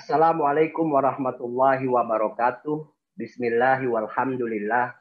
Assalamualaikum 0.00 0.96
warahmatullahi 0.96 1.84
wabarakatuh. 1.84 2.88
Bismillahi 3.20 3.84
walhamdulillah. 3.84 4.96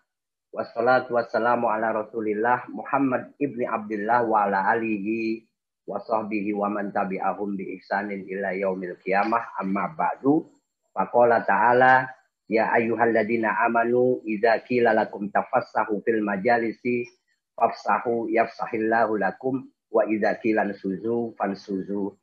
Wassalatu 0.52 1.16
wassalamu 1.16 1.72
ala 1.72 2.04
rasulillah 2.04 2.68
Muhammad 2.68 3.32
ibni 3.40 3.64
Abdullah 3.64 4.28
wa 4.28 4.44
ala 4.44 4.68
alihi 4.76 5.48
wa 5.88 6.04
sahbihi 6.04 6.52
wa 6.52 6.68
man 6.68 6.92
tabi'ahum 6.92 7.56
bi 7.56 7.80
ihsanin 7.80 8.28
ila 8.28 8.52
yaumil 8.52 9.00
qiyamah 9.00 9.56
amma 9.56 9.88
ba'du. 9.96 10.52
Faqala 10.92 11.48
ta'ala 11.48 12.12
ya 12.52 12.68
ayyuhalladzina 12.76 13.56
amanu 13.72 14.20
idza 14.28 14.60
qila 14.68 14.92
lakum 14.92 15.32
tafassahu 15.32 16.04
fil 16.04 16.20
majalisi 16.20 17.08
fafsahu 17.56 18.28
yafsahillahu 18.28 19.16
lakum 19.16 19.64
wa 19.96 20.04
idza 20.12 20.36
qila 20.44 20.68
suzu 20.76 21.32
fansuzu 21.40 22.20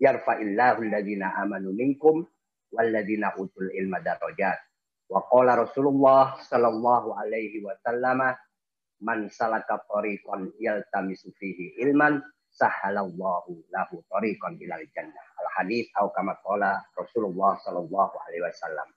yarfa'illahu 0.00 0.82
alladhina 0.88 1.36
amanu 1.38 1.76
minkum 1.76 2.24
walladhina 2.72 3.36
utul 3.36 3.68
ilma 3.76 4.00
darajat. 4.00 4.56
Wa 5.10 5.22
qala 5.28 5.60
Rasulullah 5.60 6.40
sallallahu 6.40 7.14
alaihi 7.20 7.60
wasallam 7.60 8.32
man 9.04 9.28
salaka 9.28 9.84
tariqan 9.86 10.50
yaltamisu 10.56 11.30
fihi 11.36 11.76
ilman 11.84 12.24
sahalallahu 12.50 13.60
lahu 13.70 14.00
tariqan 14.08 14.56
ilal 14.58 14.86
jannah. 14.96 15.26
Al 15.38 15.48
hadis 15.60 15.92
atau 15.94 16.08
kama 16.16 16.34
qala 16.40 16.80
Rasulullah 16.96 17.60
sallallahu 17.60 18.14
alaihi 18.26 18.42
wasallam. 18.48 18.88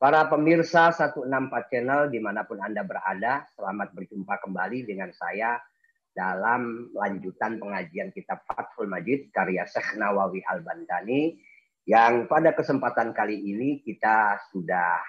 Para 0.00 0.24
pemirsa 0.32 0.96
164 0.96 1.28
channel 1.68 2.08
di 2.08 2.24
mana 2.24 2.48
pun 2.48 2.56
Anda 2.56 2.80
berada, 2.80 3.44
selamat 3.52 3.92
berjumpa 3.92 4.40
kembali 4.40 4.88
dengan 4.88 5.12
saya 5.12 5.60
dalam 6.10 6.90
lanjutan 6.92 7.62
pengajian 7.62 8.10
kitab 8.10 8.42
Fathul 8.44 8.90
Majid 8.90 9.30
karya 9.30 9.62
Syekh 9.66 9.94
Nawawi 9.96 10.42
Al-Bandani 10.42 11.38
yang 11.86 12.26
pada 12.26 12.52
kesempatan 12.52 13.14
kali 13.16 13.38
ini 13.38 13.80
kita 13.82 14.38
sudah 14.50 15.00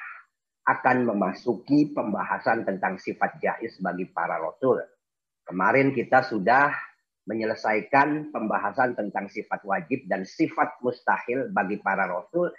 akan 0.62 1.10
memasuki 1.10 1.90
pembahasan 1.91 2.63
tentang 2.63 3.02
sifat 3.02 3.41
jais 3.41 3.82
bagi 3.82 4.05
para 4.07 4.38
rasul. 4.38 4.77
Kemarin 5.41 5.91
kita 5.91 6.22
sudah 6.22 6.70
menyelesaikan 7.26 8.29
pembahasan 8.29 8.94
tentang 8.94 9.29
sifat 9.29 9.62
wajib 9.66 10.05
dan 10.05 10.26
sifat 10.26 10.77
mustahil 10.85 11.49
bagi 11.49 11.82
para 11.82 12.05
rasul 12.05 12.54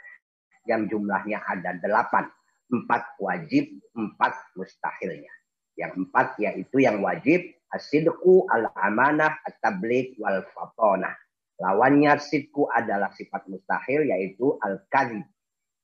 yang 0.67 0.87
jumlahnya 0.91 1.43
ada 1.43 1.79
delapan. 1.79 2.27
Empat 2.73 3.19
wajib, 3.23 3.71
empat 3.95 4.35
mustahilnya. 4.59 5.31
Yang 5.79 5.93
empat 6.05 6.27
yaitu 6.43 6.85
yang 6.85 7.01
wajib 7.01 7.43
Asidku 7.73 8.45
al-amanah 8.53 9.41
at-tablik 9.49 10.21
wal 10.21 10.45
fatona. 10.53 11.09
Lawannya 11.57 12.21
sidku 12.21 12.69
adalah 12.69 13.09
sifat 13.17 13.49
mustahil 13.49 14.05
yaitu 14.13 14.61
al-kadhib. 14.61 15.25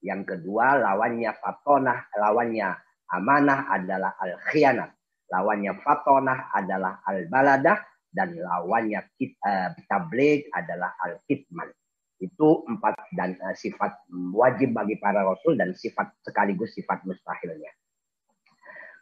Yang 0.05 0.37
kedua 0.37 0.79
lawannya 0.79 1.33
fatonah, 1.41 2.13
lawannya 2.15 2.77
amanah 3.09 3.73
adalah 3.73 4.15
al-khianat. 4.21 4.93
Lawannya 5.33 5.81
fatonah 5.81 6.53
adalah 6.53 7.01
al-baladah 7.09 7.81
dan 8.13 8.37
lawannya 8.37 9.05
kit, 9.17 9.37
uh, 9.45 9.73
tablik 9.89 10.49
adalah 10.53 10.93
al-kitman. 11.05 11.73
Itu 12.21 12.69
empat 12.69 12.99
dan 13.17 13.39
uh, 13.41 13.55
sifat 13.57 14.09
wajib 14.37 14.77
bagi 14.77 15.01
para 15.01 15.25
rasul 15.25 15.57
dan 15.57 15.73
sifat 15.73 16.11
sekaligus 16.21 16.77
sifat 16.77 17.05
mustahilnya. 17.09 17.73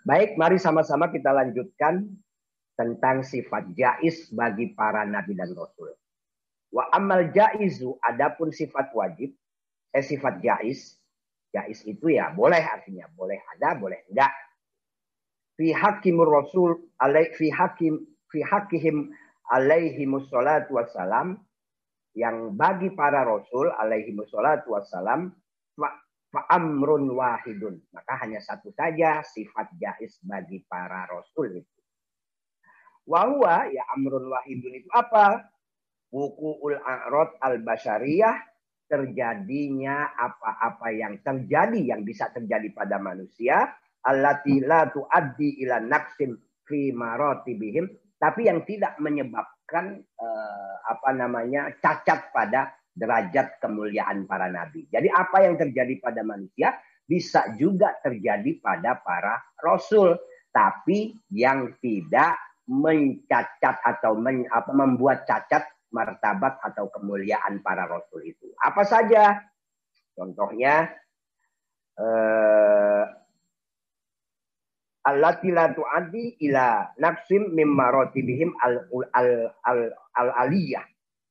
Baik, 0.06 0.38
mari 0.38 0.60
sama-sama 0.62 1.10
kita 1.10 1.34
lanjutkan 1.34 2.06
tentang 2.76 3.24
sifat 3.24 3.72
jais 3.72 4.28
bagi 4.30 4.76
para 4.76 5.08
nabi 5.08 5.32
dan 5.32 5.56
rasul. 5.56 5.96
Wa 6.68 6.92
amal 6.92 7.32
jaizu 7.32 7.96
adapun 8.04 8.52
sifat 8.52 8.92
wajib, 8.92 9.32
eh 9.96 10.04
sifat 10.04 10.44
jais, 10.44 11.00
jais 11.50 11.80
itu 11.88 12.12
ya 12.12 12.30
boleh 12.36 12.60
artinya 12.60 13.08
boleh 13.16 13.40
ada, 13.56 13.80
boleh 13.80 14.04
enggak. 14.12 14.32
Fi 15.56 15.72
hakim 15.72 16.20
rasul 16.20 16.92
alaih 17.00 17.32
fi 17.32 17.48
hakim 17.48 18.04
fi 18.28 18.44
hakihim 18.44 19.08
alaihi 19.48 20.04
musallatu 20.04 20.76
wassalam 20.76 21.40
yang 22.12 22.52
bagi 22.60 22.92
para 22.92 23.24
rasul 23.24 23.72
alaihi 23.72 24.12
musallatu 24.12 24.76
wassalam 24.76 25.32
fa 26.28 26.40
amrun 26.52 27.08
wahidun. 27.08 27.80
Maka 27.96 28.20
hanya 28.20 28.44
satu 28.44 28.68
saja 28.76 29.24
sifat 29.24 29.72
jais 29.80 30.20
bagi 30.20 30.60
para 30.68 31.08
rasul 31.08 31.56
itu 31.56 31.75
Wahwa 33.06 33.70
ya 33.70 33.86
amrun 33.94 34.26
wahidun 34.30 34.82
itu 34.82 34.90
apa? 34.90 35.46
Buku 36.10 36.62
ul 36.62 36.78
a'rod 36.78 37.38
al 37.42 37.62
bashariyah 37.62 38.34
terjadinya 38.86 40.14
apa-apa 40.14 40.94
yang 40.94 41.18
terjadi 41.22 41.94
yang 41.94 42.06
bisa 42.06 42.30
terjadi 42.30 42.70
pada 42.70 43.02
manusia 43.02 43.66
allati 44.06 44.62
la 44.62 44.86
tuaddi 44.86 45.58
ila 45.66 45.82
naqsim 45.82 46.38
fi 46.62 46.94
maratibihim 46.94 47.90
tapi 48.22 48.46
yang 48.46 48.62
tidak 48.62 48.94
menyebabkan 49.02 49.98
eh, 49.98 50.76
apa 50.86 51.10
namanya 51.10 51.74
cacat 51.82 52.30
pada 52.30 52.70
derajat 52.96 53.60
kemuliaan 53.60 54.24
para 54.24 54.48
nabi. 54.48 54.88
Jadi 54.88 55.12
apa 55.12 55.44
yang 55.44 55.60
terjadi 55.60 56.00
pada 56.00 56.24
manusia 56.24 56.72
bisa 57.04 57.52
juga 57.60 57.92
terjadi 58.00 58.56
pada 58.58 58.98
para 59.04 59.36
rasul, 59.60 60.16
tapi 60.48 61.12
yang 61.28 61.76
tidak 61.84 62.34
mencacat 62.66 63.76
atau 63.82 64.18
men, 64.18 64.46
apa, 64.50 64.70
membuat 64.74 65.24
cacat 65.24 65.66
martabat 65.94 66.58
atau 66.60 66.90
kemuliaan 66.90 67.62
para 67.62 67.86
rasul 67.86 68.26
itu. 68.26 68.50
Apa 68.58 68.82
saja? 68.82 69.38
Contohnya 70.12 70.90
eh, 71.96 73.04
allati 75.06 75.50
la 75.54 75.70
ila 76.42 76.66
nafsim 76.98 77.54
mimma 77.54 77.86
ratibihim 77.94 78.50
al 78.58 78.90
al 79.14 79.30
al, 79.62 79.80
al 80.18 80.28
aliyah. 80.46 80.84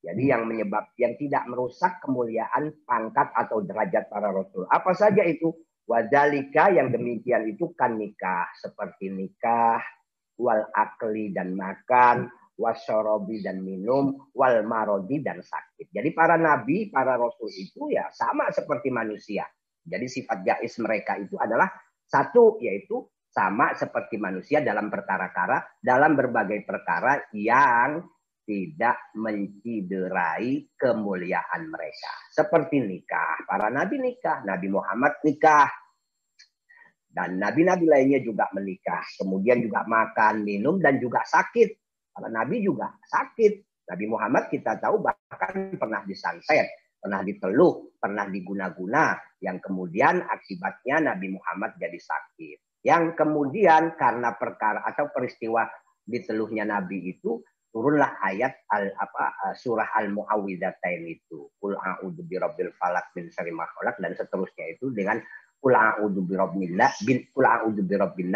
Jadi 0.05 0.29
yang 0.29 0.45
menyebab 0.45 0.93
yang 1.01 1.17
tidak 1.17 1.49
merusak 1.49 1.97
kemuliaan 2.05 2.69
pangkat 2.85 3.33
atau 3.33 3.65
derajat 3.65 4.05
para 4.05 4.29
rasul. 4.29 4.69
Apa 4.69 4.93
saja 4.93 5.25
itu? 5.25 5.49
Wadalika 5.85 6.73
yang 6.73 6.89
demikian 6.89 7.45
itu 7.45 7.73
kan 7.77 7.93
nikah 7.97 8.49
seperti 8.57 9.09
nikah, 9.13 9.81
wal 10.39 10.63
akli 10.75 11.31
dan 11.31 11.55
makan, 11.55 12.29
wasorobi 12.55 13.43
dan 13.43 13.63
minum, 13.63 14.15
wal 14.31 14.63
marodi 14.63 15.19
dan 15.19 15.43
sakit. 15.43 15.91
Jadi 15.91 16.09
para 16.15 16.39
nabi, 16.39 16.87
para 16.91 17.19
rasul 17.19 17.51
itu 17.51 17.91
ya 17.91 18.07
sama 18.11 18.51
seperti 18.51 18.91
manusia. 18.91 19.47
Jadi 19.85 20.05
sifat 20.09 20.41
jais 20.41 20.73
mereka 20.81 21.19
itu 21.19 21.37
adalah 21.37 21.69
satu 22.07 22.57
yaitu 22.63 23.05
sama 23.29 23.75
seperti 23.75 24.15
manusia 24.15 24.63
dalam 24.63 24.87
perkara-kara, 24.87 25.59
dalam 25.83 26.15
berbagai 26.15 26.63
perkara 26.63 27.19
yang 27.35 27.99
tidak 28.45 29.11
menciderai 29.17 30.77
kemuliaan 30.77 31.67
mereka. 31.67 32.13
Seperti 32.31 32.79
nikah, 32.79 33.43
para 33.49 33.73
nabi 33.73 33.99
nikah, 33.99 34.45
Nabi 34.45 34.69
Muhammad 34.69 35.17
nikah, 35.25 35.67
dan 37.15 37.39
nabi-nabi 37.39 37.87
lainnya 37.87 38.19
juga 38.19 38.51
menikah. 38.51 39.07
Kemudian 39.15 39.63
juga 39.63 39.87
makan, 39.87 40.43
minum, 40.43 40.83
dan 40.83 40.99
juga 40.99 41.23
sakit. 41.23 41.71
Karena 42.11 42.43
nabi 42.43 42.59
juga 42.59 42.91
sakit. 43.07 43.63
Nabi 43.87 44.05
Muhammad 44.11 44.51
kita 44.51 44.75
tahu 44.83 44.99
bahkan 44.99 45.79
pernah 45.79 46.03
disantet, 46.03 46.67
pernah 46.99 47.23
diteluh, 47.23 47.95
pernah 47.95 48.27
diguna-guna. 48.27 49.15
Yang 49.39 49.63
kemudian 49.63 50.27
akibatnya 50.27 51.15
Nabi 51.15 51.39
Muhammad 51.39 51.79
jadi 51.79 51.95
sakit. 51.95 52.83
Yang 52.83 53.15
kemudian 53.15 53.95
karena 53.95 54.35
perkara 54.35 54.83
atau 54.83 55.07
peristiwa 55.07 55.63
diteluhnya 56.03 56.67
Nabi 56.67 57.15
itu 57.15 57.39
turunlah 57.71 58.19
ayat 58.23 58.55
al 58.71 58.91
apa 58.95 59.55
surah 59.55 59.99
al 59.99 60.07
muawwidatain 60.15 61.03
itu 61.11 61.51
kul 61.59 61.75
a'udzu 61.75 62.23
birabbil 62.23 62.71
falak 62.79 63.11
min 63.19 63.27
syarri 63.27 63.51
dan 63.99 64.15
seterusnya 64.15 64.79
itu 64.79 64.95
dengan 64.95 65.19
kul 65.65 65.73
a'udzu 65.73 66.21
bin 68.13 68.29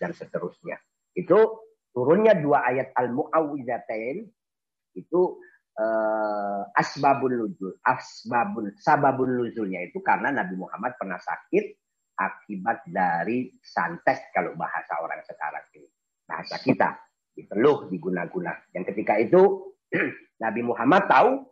dan 0.00 0.12
seterusnya. 0.16 0.80
Itu 1.12 1.68
turunnya 1.92 2.40
dua 2.40 2.64
ayat 2.64 2.96
al-muawwizatain 2.96 4.24
itu 4.96 5.20
uh, 5.76 6.64
asbabun 6.72 7.36
nuzul, 7.36 7.76
asbabun 7.84 8.72
sababun 8.80 9.44
nuzulnya 9.44 9.84
itu 9.84 10.00
karena 10.00 10.32
Nabi 10.32 10.56
Muhammad 10.56 10.96
pernah 10.96 11.20
sakit 11.20 11.76
akibat 12.16 12.88
dari 12.88 13.52
santet 13.60 14.32
kalau 14.32 14.56
bahasa 14.56 14.96
orang 15.04 15.20
sekarang 15.28 15.68
ini. 15.76 15.88
Bahasa 16.24 16.56
kita 16.64 16.96
diteluh 17.36 17.92
diguna-guna. 17.92 18.56
Yang 18.72 18.96
ketika 18.96 19.20
itu 19.20 19.68
Nabi 20.44 20.60
Muhammad 20.64 21.04
tahu 21.12 21.44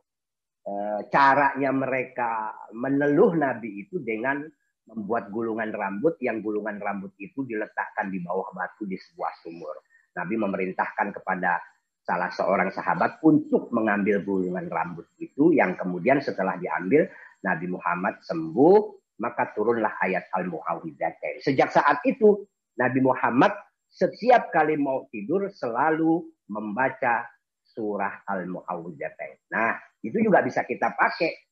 eh, 0.65 1.01
caranya 1.13 1.71
mereka 1.71 2.51
meneluh 2.73 3.37
Nabi 3.37 3.87
itu 3.87 4.01
dengan 4.01 4.41
membuat 4.87 5.35
gulungan 5.35 5.75
rambut 5.75 6.15
yang 6.23 6.39
gulungan 6.41 6.79
rambut 6.79 7.11
itu 7.19 7.43
diletakkan 7.43 8.11
di 8.11 8.23
bawah 8.23 8.55
batu 8.55 8.87
di 8.87 8.95
sebuah 8.95 9.33
sumur. 9.43 9.75
Nabi 10.15 10.35
memerintahkan 10.39 11.13
kepada 11.21 11.61
salah 12.07 12.31
seorang 12.31 12.71
sahabat 12.71 13.19
untuk 13.27 13.75
mengambil 13.75 14.23
gulungan 14.23 14.71
rambut 14.71 15.11
itu 15.19 15.51
yang 15.51 15.75
kemudian 15.75 16.23
setelah 16.23 16.55
diambil 16.55 17.11
Nabi 17.43 17.67
Muhammad 17.67 18.23
sembuh 18.23 18.79
maka 19.19 19.51
turunlah 19.57 19.97
ayat 19.99 20.31
Al-Muawwidzatain. 20.31 21.43
Sejak 21.43 21.73
saat 21.73 22.05
itu 22.07 22.47
Nabi 22.79 23.01
Muhammad 23.03 23.53
setiap 23.91 24.53
kali 24.53 24.77
mau 24.77 25.09
tidur 25.09 25.49
selalu 25.49 26.31
membaca 26.53 27.27
surah 27.65 28.23
Al-Muawwidzatain. 28.29 29.51
Nah, 29.51 29.75
itu 30.05 30.21
juga 30.21 30.45
bisa 30.45 30.63
kita 30.63 30.95
pakai 30.95 31.46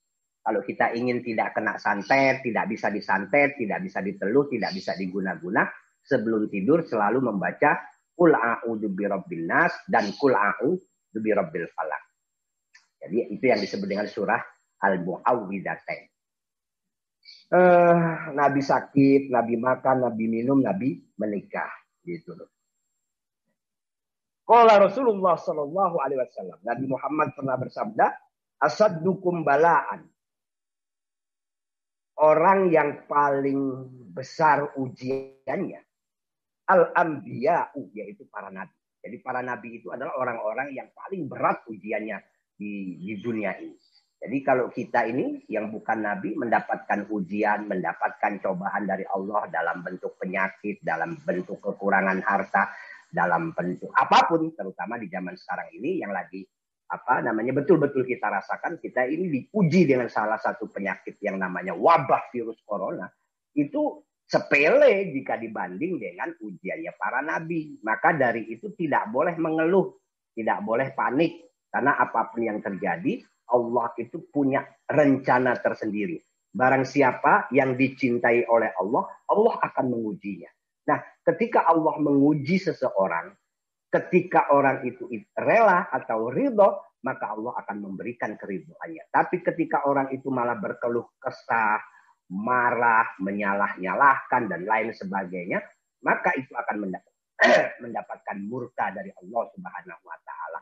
kalau 0.44 0.60
kita 0.60 0.92
ingin 0.92 1.24
tidak 1.24 1.56
kena 1.56 1.80
santet, 1.80 2.44
tidak 2.44 2.68
bisa 2.68 2.92
disantet, 2.92 3.56
tidak 3.56 3.80
bisa 3.80 4.04
diteluh, 4.04 4.44
tidak 4.52 4.76
bisa 4.76 4.92
diguna-guna, 4.92 5.64
sebelum 6.04 6.52
tidur 6.52 6.84
selalu 6.84 7.24
membaca 7.24 7.80
Kul 8.14 8.30
a'udzu 8.30 8.94
birabbil 8.94 9.42
nas 9.50 9.74
dan 9.90 10.14
kul 10.14 10.38
a'udzu 10.38 11.18
birabbil 11.18 11.66
falak. 11.74 12.02
Jadi 13.02 13.34
itu 13.34 13.44
yang 13.50 13.58
disebut 13.58 13.90
dengan 13.90 14.06
surah 14.06 14.38
Al-Muawwidatain. 14.86 16.04
Uh, 17.50 18.32
nabi 18.32 18.62
sakit, 18.64 19.28
Nabi 19.34 19.58
makan, 19.58 20.08
Nabi 20.08 20.24
minum, 20.30 20.62
Nabi 20.62 21.02
menikah, 21.20 21.70
gitu 22.06 22.32
loh. 22.38 22.48
Kalau 24.44 24.76
Rasulullah 24.76 25.36
Shallallahu 25.36 25.96
Alaihi 26.00 26.20
Wasallam, 26.20 26.58
Nabi 26.64 26.84
Muhammad 26.88 27.28
pernah 27.32 27.56
bersabda, 27.56 28.06
asadukum 28.60 29.42
balaan. 29.44 30.04
Orang 32.14 32.70
yang 32.70 33.10
paling 33.10 33.90
besar 34.14 34.70
ujiannya 34.78 35.82
al-anbiya'u 36.70 37.92
yaitu 37.92 38.24
para 38.30 38.48
nabi. 38.48 38.72
Jadi 39.04 39.16
para 39.20 39.44
nabi 39.44 39.82
itu 39.82 39.92
adalah 39.92 40.16
orang-orang 40.16 40.72
yang 40.72 40.88
paling 40.96 41.28
berat 41.28 41.60
ujiannya 41.68 42.22
di, 42.56 42.96
di 42.96 43.12
dunia 43.20 43.52
ini. 43.60 43.76
Jadi 44.24 44.40
kalau 44.40 44.72
kita 44.72 45.04
ini 45.04 45.44
yang 45.52 45.68
bukan 45.68 46.00
nabi 46.00 46.32
mendapatkan 46.32 47.12
ujian, 47.12 47.68
mendapatkan 47.68 48.40
cobaan 48.40 48.88
dari 48.88 49.04
Allah 49.04 49.44
dalam 49.52 49.84
bentuk 49.84 50.16
penyakit, 50.16 50.80
dalam 50.80 51.20
bentuk 51.20 51.60
kekurangan 51.60 52.24
harta, 52.24 52.72
dalam 53.12 53.52
bentuk 53.52 53.92
apa 53.92 54.24
pun, 54.24 54.48
terutama 54.56 54.96
di 54.96 55.12
zaman 55.12 55.36
sekarang 55.36 55.68
ini 55.76 56.00
yang 56.00 56.16
lagi 56.16 56.40
apa 56.94 57.26
namanya 57.26 57.50
betul-betul 57.50 58.06
kita 58.06 58.30
rasakan 58.30 58.78
kita 58.78 59.02
ini 59.10 59.26
diuji 59.26 59.90
dengan 59.90 60.06
salah 60.06 60.38
satu 60.38 60.70
penyakit 60.70 61.18
yang 61.18 61.42
namanya 61.42 61.74
wabah 61.74 62.30
virus 62.30 62.62
corona 62.62 63.10
itu 63.58 64.06
sepele 64.24 65.12
jika 65.12 65.36
dibanding 65.36 66.00
dengan 66.00 66.32
ujiannya 66.34 66.92
para 66.96 67.20
nabi. 67.20 67.78
Maka 67.84 68.16
dari 68.16 68.48
itu 68.50 68.72
tidak 68.74 69.08
boleh 69.12 69.36
mengeluh, 69.36 69.94
tidak 70.34 70.58
boleh 70.64 70.90
panik. 70.96 71.44
Karena 71.70 71.98
apa 71.98 72.30
pun 72.30 72.40
yang 72.46 72.62
terjadi, 72.62 73.22
Allah 73.50 73.90
itu 73.98 74.22
punya 74.30 74.62
rencana 74.86 75.58
tersendiri. 75.58 76.22
Barang 76.54 76.86
siapa 76.86 77.50
yang 77.50 77.74
dicintai 77.74 78.46
oleh 78.46 78.70
Allah, 78.78 79.10
Allah 79.26 79.54
akan 79.58 79.90
mengujinya. 79.90 80.46
Nah, 80.86 81.02
ketika 81.26 81.66
Allah 81.66 81.98
menguji 81.98 82.62
seseorang, 82.62 83.34
ketika 83.94 84.50
orang 84.50 84.82
itu 84.82 85.06
rela 85.38 85.86
atau 85.86 86.26
ridho, 86.26 86.98
maka 87.06 87.30
Allah 87.30 87.54
akan 87.62 87.76
memberikan 87.78 88.34
keriduannya. 88.34 89.06
Tapi 89.14 89.38
ketika 89.38 89.86
orang 89.86 90.10
itu 90.10 90.34
malah 90.34 90.58
berkeluh 90.58 91.14
kesah, 91.22 91.78
marah, 92.34 93.14
menyalah-nyalahkan 93.22 94.50
dan 94.50 94.66
lain 94.66 94.90
sebagainya, 94.90 95.62
maka 96.02 96.34
itu 96.34 96.50
akan 96.58 96.90
mendapatkan 97.84 98.36
murka 98.42 98.90
dari 98.90 99.14
Allah 99.14 99.42
Subhanahu 99.54 100.02
wa 100.02 100.18
taala. 100.26 100.60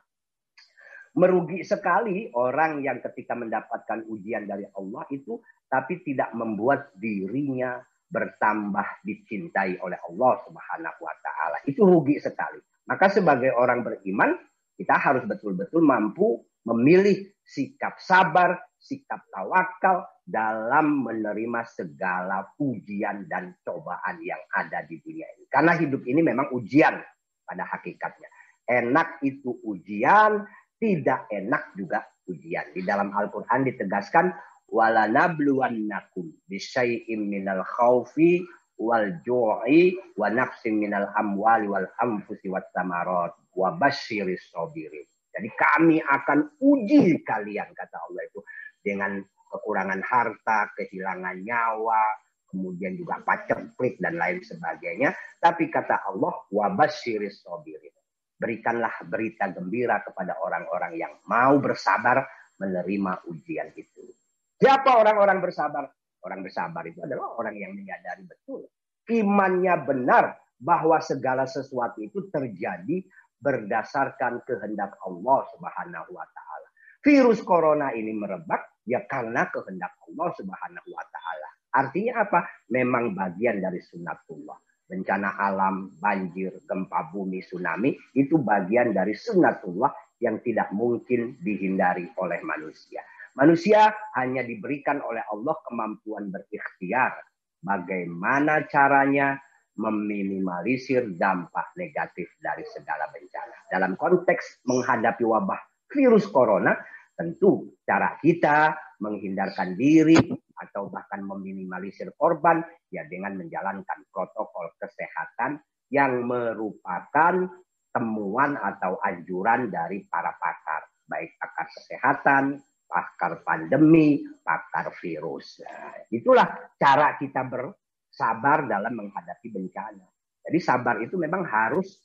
Merugi 1.13 1.61
sekali 1.65 2.29
orang 2.37 2.81
yang 2.81 3.01
ketika 3.01 3.37
mendapatkan 3.37 4.09
ujian 4.09 4.49
dari 4.49 4.65
Allah 4.77 5.05
itu 5.13 5.41
tapi 5.69 6.01
tidak 6.05 6.33
membuat 6.33 6.93
dirinya 6.97 7.81
bertambah 8.13 9.05
dicintai 9.05 9.81
oleh 9.81 9.97
Allah 10.09 10.33
Subhanahu 10.45 11.01
wa 11.01 11.15
taala. 11.21 11.59
Itu 11.65 11.85
rugi 11.85 12.21
sekali. 12.21 12.72
Maka 12.89 13.07
sebagai 13.13 13.55
orang 13.55 13.87
beriman, 13.87 14.35
kita 14.75 14.99
harus 14.99 15.23
betul-betul 15.29 15.85
mampu 15.85 16.43
memilih 16.67 17.31
sikap 17.43 17.99
sabar, 17.99 18.59
sikap 18.79 19.23
tawakal 19.31 20.07
dalam 20.23 21.07
menerima 21.07 21.67
segala 21.67 22.47
ujian 22.59 23.27
dan 23.27 23.55
cobaan 23.67 24.23
yang 24.23 24.39
ada 24.55 24.87
di 24.87 24.99
dunia 25.03 25.27
ini. 25.39 25.47
Karena 25.51 25.75
hidup 25.75 26.03
ini 26.07 26.23
memang 26.23 26.51
ujian 26.55 26.99
pada 27.43 27.67
hakikatnya. 27.67 28.31
Enak 28.63 29.23
itu 29.27 29.59
ujian, 29.67 30.47
tidak 30.79 31.27
enak 31.31 31.75
juga 31.75 32.07
ujian. 32.31 32.71
Di 32.75 32.83
dalam 32.87 33.11
Al-Quran 33.11 33.67
ditegaskan, 33.67 34.31
walanabluwannakum 34.71 36.31
bisyai'im 36.47 37.29
minal 37.29 37.67
khawfi 37.67 38.43
wal 38.83 39.23
ju'i 39.23 39.95
wa 40.19 40.27
nafsim 40.27 40.83
minal 40.83 41.07
amwali 41.15 41.71
wal 41.71 41.87
anfusi 42.03 42.51
wat 42.51 42.67
samarat 42.75 43.31
wa 43.55 43.71
basyiris 43.79 44.51
sabirin. 44.51 45.07
Jadi 45.33 45.49
kami 45.55 45.97
akan 46.03 46.59
uji 46.61 47.23
kalian 47.23 47.71
kata 47.73 47.97
Allah 47.97 48.23
itu 48.27 48.41
dengan 48.83 49.23
kekurangan 49.49 50.03
harta, 50.05 50.69
kehilangan 50.77 51.41
nyawa, 51.41 52.05
kemudian 52.53 53.01
juga 53.01 53.25
paceklik 53.25 53.97
dan 53.97 54.21
lain 54.21 54.45
sebagainya. 54.45 55.17
Tapi 55.41 55.73
kata 55.73 56.05
Allah, 56.13 56.37
wabasyiris 56.53 57.41
sobirin. 57.41 57.97
Berikanlah 58.37 58.93
berita 59.09 59.49
gembira 59.55 60.05
kepada 60.05 60.37
orang-orang 60.45 60.99
yang 61.01 61.13
mau 61.31 61.57
bersabar 61.63 62.27
menerima 62.61 63.25
ujian 63.31 63.73
itu. 63.73 64.13
Siapa 64.61 65.01
orang-orang 65.01 65.39
bersabar? 65.41 65.89
Orang 66.23 66.47
bersabar 66.47 66.87
itu 66.87 67.03
adalah 67.03 67.35
orang 67.39 67.59
yang 67.59 67.75
menyadari 67.75 68.23
betul. 68.27 68.67
Imannya 69.11 69.75
benar 69.83 70.39
bahwa 70.63 71.03
segala 71.03 71.45
sesuatu 71.47 71.99
itu 71.99 72.31
terjadi 72.31 73.03
berdasarkan 73.43 74.47
kehendak 74.47 74.95
Allah 75.03 75.41
Subhanahu 75.51 76.11
wa 76.15 76.27
taala. 76.31 76.69
Virus 77.03 77.43
corona 77.43 77.91
ini 77.91 78.15
merebak 78.15 78.73
Ya 78.83 79.07
karena 79.07 79.47
kehendak 79.55 79.95
Allah 80.11 80.29
Subhanahu 80.35 80.89
wa 80.91 81.05
taala. 81.07 81.49
Artinya 81.73 82.27
apa? 82.27 82.41
Memang 82.75 83.15
bagian 83.15 83.63
dari 83.63 83.79
sunnatullah. 83.79 84.59
Bencana 84.91 85.39
alam, 85.39 85.95
banjir, 86.03 86.53
gempa 86.67 87.15
bumi, 87.15 87.41
tsunami 87.41 87.95
itu 88.19 88.37
bagian 88.43 88.93
dari 88.93 89.15
sunnatullah 89.15 89.89
yang 90.21 90.43
tidak 90.43 90.75
mungkin 90.75 91.39
dihindari 91.41 92.11
oleh 92.19 92.43
manusia. 92.43 93.01
Manusia 93.33 93.93
hanya 94.19 94.45
diberikan 94.45 95.01
oleh 95.01 95.25
Allah 95.33 95.57
kemampuan 95.65 96.29
berikhtiar. 96.29 97.17
Bagaimana 97.63 98.67
caranya 98.67 99.39
meminimalisir 99.79 101.17
dampak 101.17 101.73
negatif 101.79 102.29
dari 102.43 102.67
segala 102.69 103.09
bencana. 103.09 103.57
Dalam 103.73 103.97
konteks 103.97 104.67
menghadapi 104.69 105.25
wabah 105.25 105.61
virus 105.89 106.29
corona, 106.29 106.77
Tentu 107.13 107.77
cara 107.85 108.17
kita 108.25 108.73
menghindarkan 109.05 109.77
diri 109.77 110.17
atau 110.57 110.89
bahkan 110.89 111.21
meminimalisir 111.21 112.09
korban 112.17 112.65
ya 112.89 113.05
dengan 113.05 113.37
menjalankan 113.37 114.09
protokol 114.09 114.73
kesehatan 114.81 115.61
yang 115.93 116.25
merupakan 116.25 117.53
temuan 117.93 118.57
atau 118.57 118.97
anjuran 119.05 119.69
dari 119.69 120.09
para 120.09 120.33
pakar, 120.41 120.89
baik 121.05 121.37
pakar 121.37 121.67
kesehatan, 121.77 122.45
pakar 122.93 123.41
pandemi, 123.41 124.21
pakar 124.45 124.93
virus. 125.01 125.65
Nah, 125.65 126.05
itulah 126.13 126.77
cara 126.77 127.17
kita 127.17 127.49
bersabar 127.49 128.69
dalam 128.69 128.93
menghadapi 128.93 129.49
bencana. 129.49 130.05
Jadi 130.45 130.59
sabar 130.61 131.01
itu 131.01 131.17
memang 131.17 131.49
harus 131.49 131.97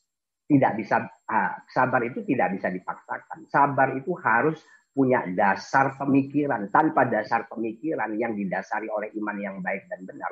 tidak 0.47 0.79
bisa 0.79 1.03
ah, 1.27 1.59
sabar 1.67 1.99
itu 2.07 2.23
tidak 2.23 2.55
bisa 2.55 2.71
dipaksakan. 2.71 3.43
Sabar 3.51 3.91
itu 3.99 4.15
harus 4.23 4.63
punya 4.95 5.27
dasar 5.35 5.99
pemikiran. 5.99 6.71
Tanpa 6.71 7.03
dasar 7.03 7.51
pemikiran 7.51 8.15
yang 8.15 8.31
didasari 8.31 8.87
oleh 8.87 9.11
iman 9.19 9.35
yang 9.35 9.59
baik 9.59 9.91
dan 9.91 10.07
benar, 10.07 10.31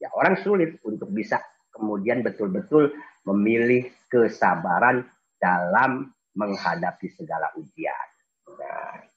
ya 0.00 0.08
orang 0.16 0.40
sulit 0.40 0.80
untuk 0.88 1.12
bisa 1.12 1.36
kemudian 1.68 2.24
betul-betul 2.24 2.90
memilih 3.28 3.92
kesabaran 4.08 5.04
dalam 5.36 6.08
menghadapi 6.32 7.12
segala 7.12 7.52
ujian. 7.60 8.08
Nah, 8.56 9.11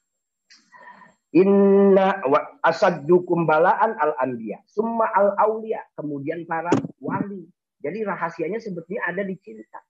Inna 1.36 2.24
wa 2.24 2.40
asaddukum 2.64 3.44
balaan 3.44 3.92
al 4.00 4.16
anbiya, 4.24 4.64
summa 4.64 5.04
al 5.12 5.36
aulia, 5.36 5.84
kemudian 5.92 6.48
para 6.48 6.72
wali. 6.96 7.44
Jadi 7.84 8.08
rahasianya 8.08 8.56
sebetulnya 8.56 9.04
ada 9.04 9.20
di 9.20 9.36
cinta. 9.44 9.84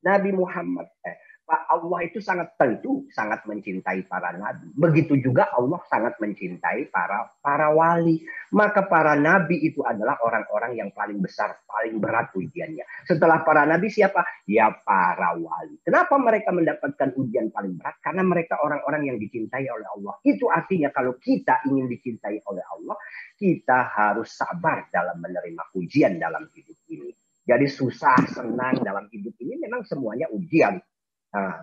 Nabi 0.00 0.32
Muhammad, 0.32 0.88
eh, 1.04 1.16
Allah 1.46 2.02
itu 2.02 2.18
sangat 2.18 2.58
tentu 2.58 3.06
sangat 3.14 3.46
mencintai 3.46 4.02
para 4.10 4.34
nabi. 4.34 4.66
Begitu 4.74 5.14
juga 5.22 5.46
Allah 5.54 5.78
sangat 5.86 6.18
mencintai 6.18 6.90
para 6.90 7.30
para 7.38 7.70
wali. 7.70 8.18
Maka 8.50 8.90
para 8.90 9.14
nabi 9.14 9.62
itu 9.62 9.86
adalah 9.86 10.18
orang-orang 10.26 10.74
yang 10.74 10.90
paling 10.90 11.22
besar, 11.22 11.54
paling 11.70 12.02
berat 12.02 12.34
ujiannya. 12.34 12.82
Setelah 13.06 13.46
para 13.46 13.62
nabi 13.62 13.86
siapa? 13.86 14.26
Ya 14.50 14.74
para 14.74 15.38
wali. 15.38 15.78
Kenapa 15.86 16.18
mereka 16.18 16.50
mendapatkan 16.50 17.14
ujian 17.14 17.54
paling 17.54 17.78
berat? 17.78 17.94
Karena 18.02 18.26
mereka 18.26 18.58
orang-orang 18.58 19.14
yang 19.14 19.16
dicintai 19.22 19.70
oleh 19.70 19.86
Allah. 19.86 20.18
Itu 20.26 20.50
artinya 20.50 20.90
kalau 20.90 21.14
kita 21.14 21.62
ingin 21.70 21.86
dicintai 21.86 22.42
oleh 22.50 22.66
Allah, 22.74 22.98
kita 23.38 23.86
harus 23.94 24.34
sabar 24.34 24.90
dalam 24.90 25.22
menerima 25.22 25.62
ujian 25.78 26.18
dalam 26.18 26.50
hidup 26.50 26.78
ini. 26.90 27.14
Jadi 27.46 27.70
susah, 27.70 28.18
senang 28.26 28.82
dalam 28.82 29.06
hidup 29.14 29.38
ini 29.38 29.54
memang 29.62 29.86
semuanya 29.86 30.26
ujian 30.34 30.82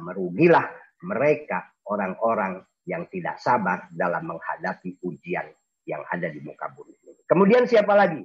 Merugilah 0.01 0.65
mereka 1.03 1.73
orang-orang 1.89 2.63
yang 2.83 3.07
tidak 3.07 3.39
sabar 3.39 3.87
dalam 3.91 4.27
menghadapi 4.27 4.99
ujian 5.03 5.47
yang 5.87 6.03
ada 6.11 6.27
di 6.31 6.39
muka 6.43 6.71
bumi. 6.71 6.95
Kemudian 7.27 7.67
siapa 7.67 7.95
lagi? 7.95 8.23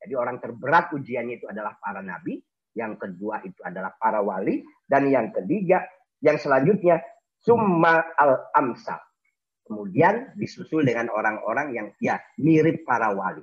Jadi 0.00 0.12
orang 0.14 0.38
terberat 0.38 0.92
ujiannya 0.92 1.40
itu 1.40 1.46
adalah 1.48 1.76
para 1.80 2.04
nabi, 2.04 2.38
yang 2.76 3.00
kedua 3.00 3.40
itu 3.42 3.58
adalah 3.64 3.96
para 3.96 4.20
wali, 4.20 4.60
dan 4.84 5.08
yang 5.08 5.32
ketiga, 5.32 5.82
yang 6.20 6.36
selanjutnya 6.36 7.00
summa 7.40 8.04
al 8.16 8.52
amsal. 8.52 9.00
Kemudian 9.66 10.36
disusul 10.38 10.86
dengan 10.86 11.10
orang-orang 11.10 11.74
yang 11.74 11.86
ya 11.98 12.22
mirip 12.38 12.86
para 12.86 13.10
wali. 13.10 13.42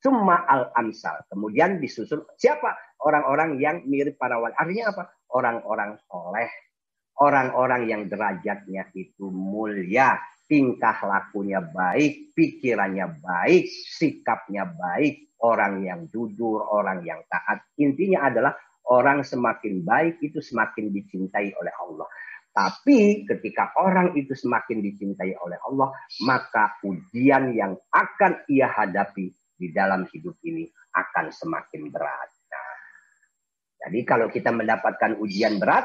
Summa 0.00 0.48
al 0.48 0.72
amsal. 0.74 1.28
Kemudian 1.28 1.76
disusul 1.76 2.24
siapa? 2.40 2.72
Orang-orang 3.02 3.60
yang 3.60 3.84
mirip 3.84 4.16
para 4.16 4.40
wali. 4.40 4.54
Artinya 4.56 4.96
apa? 4.96 5.04
Orang-orang 5.32 5.98
soleh, 6.08 6.48
orang-orang 7.20 7.88
yang 7.88 8.02
derajatnya 8.08 8.88
itu 8.96 9.28
mulia, 9.28 10.16
tingkah 10.48 10.96
lakunya 11.04 11.60
baik, 11.60 12.36
pikirannya 12.36 13.20
baik, 13.20 13.68
sikapnya 13.68 14.68
baik, 14.68 15.32
orang 15.42 15.82
yang 15.82 16.06
jujur, 16.08 16.62
orang 16.62 17.02
yang 17.02 17.20
taat. 17.28 17.64
Intinya 17.80 18.30
adalah 18.30 18.52
orang 18.88 19.22
semakin 19.22 19.82
baik 19.82 20.22
itu 20.22 20.38
semakin 20.42 20.90
dicintai 20.90 21.54
oleh 21.56 21.74
Allah. 21.76 22.08
Tapi 22.52 23.24
ketika 23.24 23.72
orang 23.80 24.12
itu 24.12 24.36
semakin 24.36 24.84
dicintai 24.84 25.32
oleh 25.40 25.56
Allah, 25.64 25.88
maka 26.28 26.76
ujian 26.84 27.56
yang 27.56 27.72
akan 27.88 28.44
ia 28.52 28.68
hadapi 28.68 29.32
di 29.56 29.72
dalam 29.72 30.04
hidup 30.12 30.36
ini 30.44 30.68
akan 30.92 31.32
semakin 31.32 31.88
berat. 31.88 32.28
Jadi 33.92 34.08
kalau 34.08 34.32
kita 34.32 34.48
mendapatkan 34.48 35.20
ujian 35.20 35.60
berat, 35.60 35.84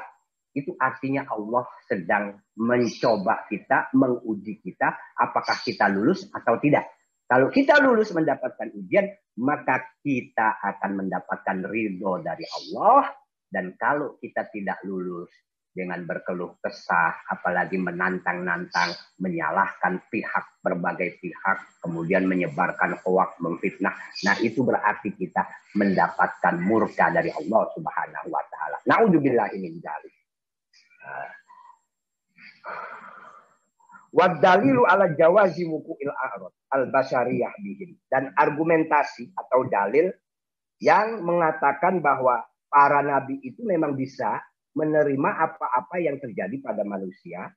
itu 0.56 0.72
artinya 0.80 1.28
Allah 1.28 1.68
sedang 1.92 2.40
mencoba 2.56 3.44
kita, 3.52 3.92
menguji 3.92 4.64
kita, 4.64 4.96
apakah 5.20 5.60
kita 5.60 5.92
lulus 5.92 6.24
atau 6.32 6.56
tidak. 6.64 6.88
Kalau 7.28 7.52
kita 7.52 7.84
lulus 7.84 8.16
mendapatkan 8.16 8.72
ujian, 8.80 9.12
maka 9.44 10.00
kita 10.00 10.56
akan 10.64 11.04
mendapatkan 11.04 11.68
ridho 11.68 12.24
dari 12.24 12.48
Allah. 12.48 13.12
Dan 13.52 13.76
kalau 13.76 14.16
kita 14.24 14.48
tidak 14.56 14.80
lulus, 14.88 15.28
dengan 15.78 16.02
berkeluh 16.10 16.58
kesah, 16.58 17.22
apalagi 17.30 17.78
menantang-nantang, 17.78 18.98
menyalahkan 19.22 20.02
pihak 20.10 20.58
berbagai 20.66 21.22
pihak, 21.22 21.78
kemudian 21.86 22.26
menyebarkan 22.26 22.98
hoak, 23.06 23.38
memfitnah. 23.38 23.94
Nah 24.26 24.36
itu 24.42 24.66
berarti 24.66 25.14
kita 25.14 25.46
mendapatkan 25.78 26.58
murka 26.58 27.14
dari 27.14 27.30
Allah 27.30 27.70
Subhanahu 27.78 28.28
Wa 28.34 28.44
Taala. 28.50 28.78
Naudzubillah 28.90 29.54
ini 29.54 29.78
dari. 29.78 30.12
Wadalilu 34.18 34.82
ala 34.90 35.14
jawazi 35.14 35.70
wuku'il 35.70 36.10
a'rad 36.10 36.54
al-basariyah 36.74 37.54
bihim. 37.62 37.94
Dan 38.10 38.34
argumentasi 38.34 39.30
atau 39.38 39.70
dalil 39.70 40.10
yang 40.82 41.22
mengatakan 41.22 42.02
bahwa 42.02 42.42
para 42.68 43.06
nabi 43.06 43.38
itu 43.46 43.62
memang 43.62 43.94
bisa 43.94 44.42
menerima 44.78 45.30
apa-apa 45.34 45.98
yang 45.98 46.22
terjadi 46.22 46.62
pada 46.62 46.86
manusia. 46.86 47.50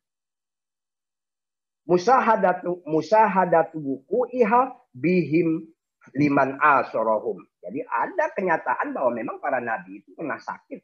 Musahadatu 1.85 2.81
musahadatu 2.89 3.77
buku 3.77 4.41
iha 4.41 4.73
bihim 4.97 5.69
liman 6.17 6.57
asorohum. 6.57 7.45
Jadi 7.61 7.85
ada 7.85 8.33
kenyataan 8.33 8.97
bahwa 8.97 9.11
memang 9.13 9.37
para 9.37 9.61
nabi 9.61 10.01
itu 10.01 10.17
pernah 10.17 10.41
sakit. 10.41 10.81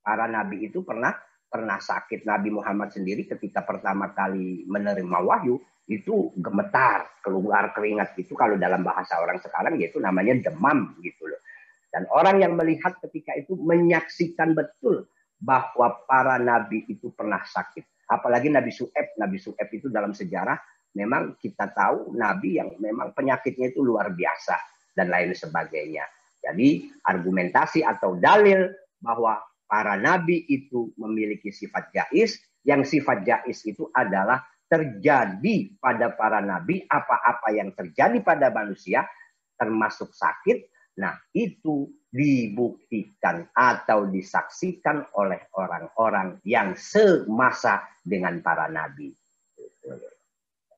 Para 0.00 0.24
nabi 0.24 0.64
itu 0.64 0.80
pernah 0.80 1.12
pernah 1.46 1.76
sakit. 1.76 2.24
Nabi 2.24 2.48
Muhammad 2.50 2.90
sendiri 2.94 3.28
ketika 3.28 3.62
pertama 3.62 4.16
kali 4.16 4.64
menerima 4.64 5.18
wahyu 5.22 5.60
itu 5.86 6.34
gemetar, 6.40 7.22
keluar 7.22 7.70
keringat 7.70 8.18
itu 8.18 8.34
kalau 8.34 8.58
dalam 8.58 8.82
bahasa 8.82 9.22
orang 9.22 9.38
sekarang 9.38 9.78
yaitu 9.78 10.02
namanya 10.02 10.34
demam 10.50 10.98
gitu 11.04 11.30
loh. 11.30 11.38
Dan 11.90 12.10
orang 12.10 12.42
yang 12.42 12.52
melihat 12.58 12.98
ketika 13.00 13.32
itu 13.38 13.54
menyaksikan 13.54 14.52
betul 14.52 15.06
bahwa 15.36 16.02
para 16.08 16.40
nabi 16.40 16.84
itu 16.88 17.12
pernah 17.12 17.44
sakit. 17.44 18.08
Apalagi 18.08 18.48
Nabi 18.48 18.70
Su'eb. 18.70 19.18
Nabi 19.18 19.36
Su'eb 19.36 19.68
itu 19.74 19.90
dalam 19.90 20.14
sejarah 20.14 20.56
memang 20.96 21.36
kita 21.36 21.68
tahu 21.76 22.16
nabi 22.16 22.56
yang 22.56 22.72
memang 22.80 23.12
penyakitnya 23.12 23.74
itu 23.74 23.84
luar 23.84 24.16
biasa 24.16 24.56
dan 24.96 25.12
lain 25.12 25.36
sebagainya. 25.36 26.08
Jadi 26.40 26.88
argumentasi 27.04 27.84
atau 27.84 28.16
dalil 28.16 28.70
bahwa 28.96 29.36
para 29.68 29.98
nabi 30.00 30.46
itu 30.48 30.94
memiliki 30.96 31.52
sifat 31.52 31.92
jais, 31.92 32.40
yang 32.64 32.86
sifat 32.86 33.26
jais 33.26 33.60
itu 33.66 33.90
adalah 33.92 34.40
terjadi 34.66 35.78
pada 35.78 36.14
para 36.16 36.42
nabi 36.42 36.82
apa-apa 36.86 37.54
yang 37.54 37.70
terjadi 37.76 38.18
pada 38.24 38.50
manusia 38.50 39.04
termasuk 39.58 40.10
sakit. 40.14 40.75
Nah, 40.96 41.12
itu 41.36 41.92
dibuktikan 42.08 43.52
atau 43.52 44.08
disaksikan 44.08 45.04
oleh 45.20 45.52
orang-orang 45.52 46.40
yang 46.48 46.72
semasa 46.72 47.84
dengan 48.00 48.40
para 48.40 48.72
nabi. 48.72 49.12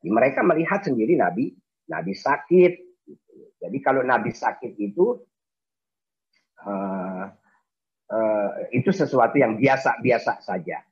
Mereka 0.03 0.43
melihat 0.43 0.83
sendiri 0.83 1.15
nabi, 1.15 1.55
nabi 1.87 2.11
sakit. 2.11 2.73
Jadi 3.59 3.77
kalau 3.79 4.03
nabi 4.03 4.35
sakit 4.35 4.75
itu 4.75 5.23
uh, 6.67 7.25
uh, 8.11 8.51
itu 8.75 8.91
sesuatu 8.91 9.39
yang 9.39 9.55
biasa-biasa 9.55 10.43
saja. 10.43 10.83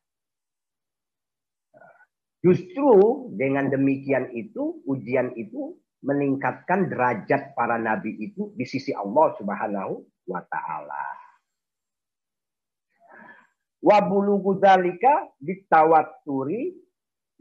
Justru 2.39 3.27
dengan 3.35 3.67
demikian 3.67 4.31
itu 4.31 4.79
ujian 4.87 5.35
itu 5.35 5.75
meningkatkan 6.07 6.87
derajat 6.87 7.51
para 7.51 7.75
nabi 7.75 8.15
itu 8.31 8.55
di 8.55 8.63
sisi 8.63 8.95
Allah 8.95 9.35
Subhanahu 9.35 9.93
wa 10.31 10.39
taala. 10.47 11.05
Wa 13.83 13.99
bulugu 14.07 14.55
dzalika 14.55 15.35
ditawaturi 15.43 16.71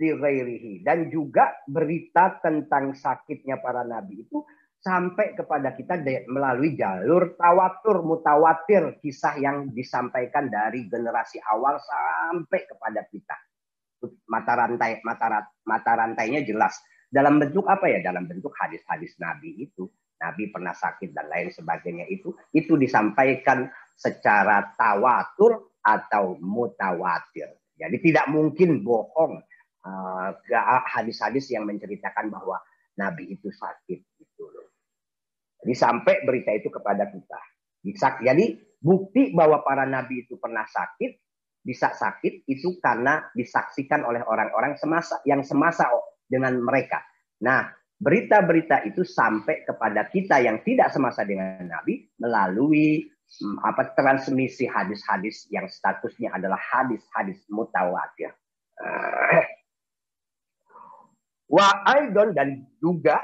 li 0.03 0.11
ghairihi. 0.11 0.83
Dan 0.83 1.07
juga 1.15 1.55
berita 1.71 2.43
tentang 2.43 2.99
sakitnya 2.99 3.63
para 3.63 3.87
nabi 3.87 4.27
itu 4.27 4.43
sampai 4.83 5.39
kepada 5.39 5.73
kita 5.79 6.03
melalui 6.27 6.75
jalur 6.75 7.39
tawatur 7.39 8.03
mutawatir 8.03 8.99
kisah 8.99 9.39
yang 9.39 9.71
disampaikan 9.71 10.51
dari 10.51 10.91
generasi 10.91 11.39
awal 11.55 11.79
sampai 11.79 12.61
kepada 12.67 13.07
kita. 13.09 13.37
Mata 14.29 14.53
rantai 14.59 15.01
mata 15.07 15.49
mata 15.65 15.93
rantainya 15.97 16.45
jelas 16.45 16.77
dalam 17.07 17.39
bentuk 17.39 17.67
apa 17.71 17.87
ya 17.91 18.03
dalam 18.03 18.27
bentuk 18.27 18.53
hadis-hadis 18.57 19.17
nabi 19.23 19.55
itu 19.63 19.87
Nabi 20.17 20.49
pernah 20.49 20.73
sakit 20.73 21.13
dan 21.13 21.29
lain 21.29 21.53
sebagainya 21.53 22.09
itu 22.09 22.33
itu 22.57 22.73
disampaikan 22.81 23.69
secara 23.93 24.73
tawatur 24.73 25.77
atau 25.85 26.41
mutawatir. 26.41 27.53
Jadi 27.77 27.97
tidak 28.01 28.33
mungkin 28.33 28.81
bohong 28.81 29.45
uh, 29.85 30.31
hadis-hadis 30.89 31.53
yang 31.53 31.69
menceritakan 31.69 32.33
bahwa 32.33 32.57
Nabi 32.97 33.37
itu 33.37 33.53
sakit 33.53 34.01
gitu 34.17 34.45
loh. 34.49 34.73
Jadi 35.61 35.75
sampai 35.77 36.25
berita 36.25 36.57
itu 36.57 36.73
kepada 36.73 37.13
kita. 37.13 37.41
Bisa, 37.85 38.19
jadi 38.19 38.57
bukti 38.81 39.31
bahwa 39.37 39.63
para 39.63 39.87
nabi 39.87 40.27
itu 40.27 40.41
pernah 40.43 40.67
sakit, 40.67 41.23
bisa 41.63 41.95
sakit 41.95 42.49
itu 42.51 42.79
karena 42.83 43.31
disaksikan 43.37 44.03
oleh 44.03 44.27
orang-orang 44.27 44.75
semasa 44.75 45.23
yang 45.23 45.47
semasa 45.47 45.87
dengan 46.27 46.59
mereka. 46.61 47.03
Nah, 47.43 47.71
berita-berita 47.97 48.85
itu 48.85 49.03
sampai 49.07 49.65
kepada 49.65 50.07
kita 50.11 50.43
yang 50.43 50.61
tidak 50.67 50.93
semasa 50.93 51.25
dengan 51.25 51.65
Nabi 51.65 52.07
melalui 52.21 53.09
hmm, 53.09 53.57
apa 53.65 53.97
transmisi 53.97 54.69
hadis-hadis 54.69 55.49
yang 55.49 55.65
statusnya 55.71 56.35
adalah 56.37 56.59
hadis-hadis 56.61 57.41
mutawatir. 57.49 58.35
Wa 61.47 61.87
aidon 61.87 62.35
dan 62.35 62.67
juga 62.83 63.23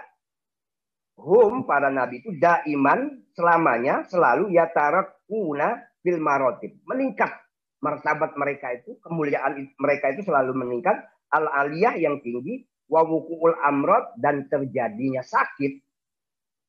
hum 1.18 1.66
para 1.66 1.90
nabi 1.90 2.23
itu 2.23 2.38
daiman 2.38 3.26
selamanya 3.35 4.06
selalu 4.06 4.54
yatarakuna 4.54 5.82
bil 6.00 6.23
marotib 6.23 6.71
meningkat 6.87 7.35
martabat 7.82 8.38
mereka 8.38 8.71
itu, 8.78 8.97
kemuliaan 9.02 9.75
mereka 9.76 10.14
itu 10.14 10.23
selalu 10.23 10.54
meningkat, 10.54 11.02
al-aliyah 11.35 11.99
yang 11.99 12.23
tinggi, 12.23 12.64
wawukul 12.92 13.56
amrod 13.64 14.12
dan 14.20 14.44
terjadinya 14.52 15.25
sakit 15.25 15.80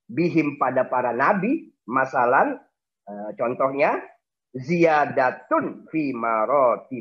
bihim 0.07 0.55
pada 0.55 0.87
para 0.87 1.11
nabi, 1.11 1.67
masalan 1.83 2.55
eh, 3.11 3.31
contohnya 3.35 3.99
ziyadatun 4.55 5.89
fi 5.89 6.13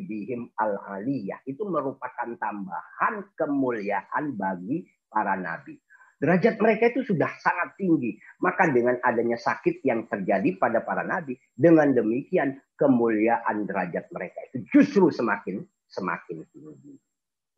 bihim 0.03 0.51
al-aliyah 0.57 1.45
itu 1.47 1.63
merupakan 1.69 2.35
tambahan 2.41 3.31
kemuliaan 3.39 4.35
bagi 4.35 4.83
para 5.07 5.39
nabi. 5.39 5.79
Derajat 6.23 6.55
mereka 6.63 6.95
itu 6.95 7.03
sudah 7.03 7.35
sangat 7.43 7.75
tinggi. 7.75 8.15
Maka 8.39 8.71
dengan 8.71 8.95
adanya 9.03 9.35
sakit 9.35 9.83
yang 9.83 10.07
terjadi 10.07 10.55
pada 10.55 10.87
para 10.87 11.03
nabi, 11.03 11.35
dengan 11.51 11.91
demikian 11.91 12.63
kemuliaan 12.79 13.67
derajat 13.67 14.07
mereka 14.15 14.39
itu 14.51 14.63
justru 14.71 15.11
semakin 15.11 15.67
semakin 15.91 16.47
tinggi. 16.55 16.95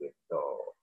Gitu. 0.01 0.74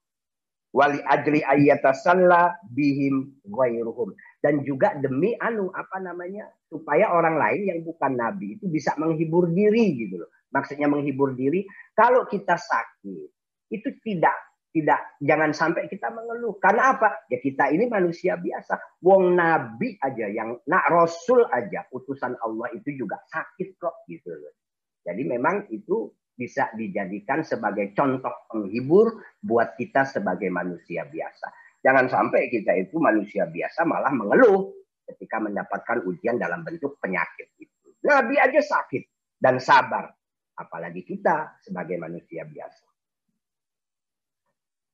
Wali 0.71 1.03
ajli 1.03 1.43
ayatasalla 1.43 2.55
bihim 2.71 3.43
ghairuhum. 3.43 4.15
Dan 4.39 4.63
juga 4.63 4.95
demi 4.95 5.35
anu 5.35 5.67
apa 5.75 5.99
namanya 5.99 6.47
supaya 6.71 7.11
orang 7.11 7.35
lain 7.35 7.61
yang 7.67 7.79
bukan 7.83 8.15
nabi 8.15 8.55
itu 8.55 8.71
bisa 8.71 8.95
menghibur 8.95 9.51
diri 9.51 9.99
gitu 9.99 10.23
loh. 10.23 10.31
Maksudnya 10.55 10.87
menghibur 10.87 11.35
diri 11.35 11.67
kalau 11.91 12.23
kita 12.27 12.55
sakit 12.55 13.29
itu 13.71 13.89
tidak 14.03 14.35
tidak 14.71 14.99
jangan 15.19 15.51
sampai 15.51 15.91
kita 15.91 16.07
mengeluh. 16.07 16.55
Karena 16.63 16.95
apa? 16.95 17.27
Ya 17.27 17.43
kita 17.43 17.67
ini 17.75 17.91
manusia 17.91 18.39
biasa. 18.39 18.79
Wong 19.03 19.35
nabi 19.35 19.99
aja 19.99 20.31
yang 20.31 20.55
nak 20.71 20.87
rasul 20.87 21.43
aja 21.51 21.83
utusan 21.91 22.39
Allah 22.39 22.71
itu 22.71 22.95
juga 22.95 23.19
sakit 23.27 23.75
kok 23.75 24.07
gitu 24.07 24.31
loh. 24.31 24.55
Jadi 25.03 25.27
memang 25.27 25.67
itu 25.67 26.15
bisa 26.41 26.73
dijadikan 26.73 27.45
sebagai 27.45 27.93
contoh 27.93 28.33
penghibur 28.49 29.21
buat 29.45 29.77
kita 29.77 30.09
sebagai 30.09 30.49
manusia 30.49 31.05
biasa. 31.05 31.53
Jangan 31.85 32.09
sampai 32.09 32.49
kita 32.49 32.73
itu 32.81 32.97
manusia 32.97 33.45
biasa 33.45 33.85
malah 33.85 34.09
mengeluh 34.09 34.73
ketika 35.05 35.37
mendapatkan 35.37 36.01
ujian 36.09 36.41
dalam 36.41 36.65
bentuk 36.65 36.97
penyakit 36.97 37.53
itu. 37.61 37.93
Nabi 38.01 38.41
aja 38.41 38.57
sakit 38.57 39.37
dan 39.37 39.61
sabar, 39.61 40.09
apalagi 40.57 41.05
kita 41.05 41.61
sebagai 41.61 42.01
manusia 42.01 42.41
biasa. 42.41 42.85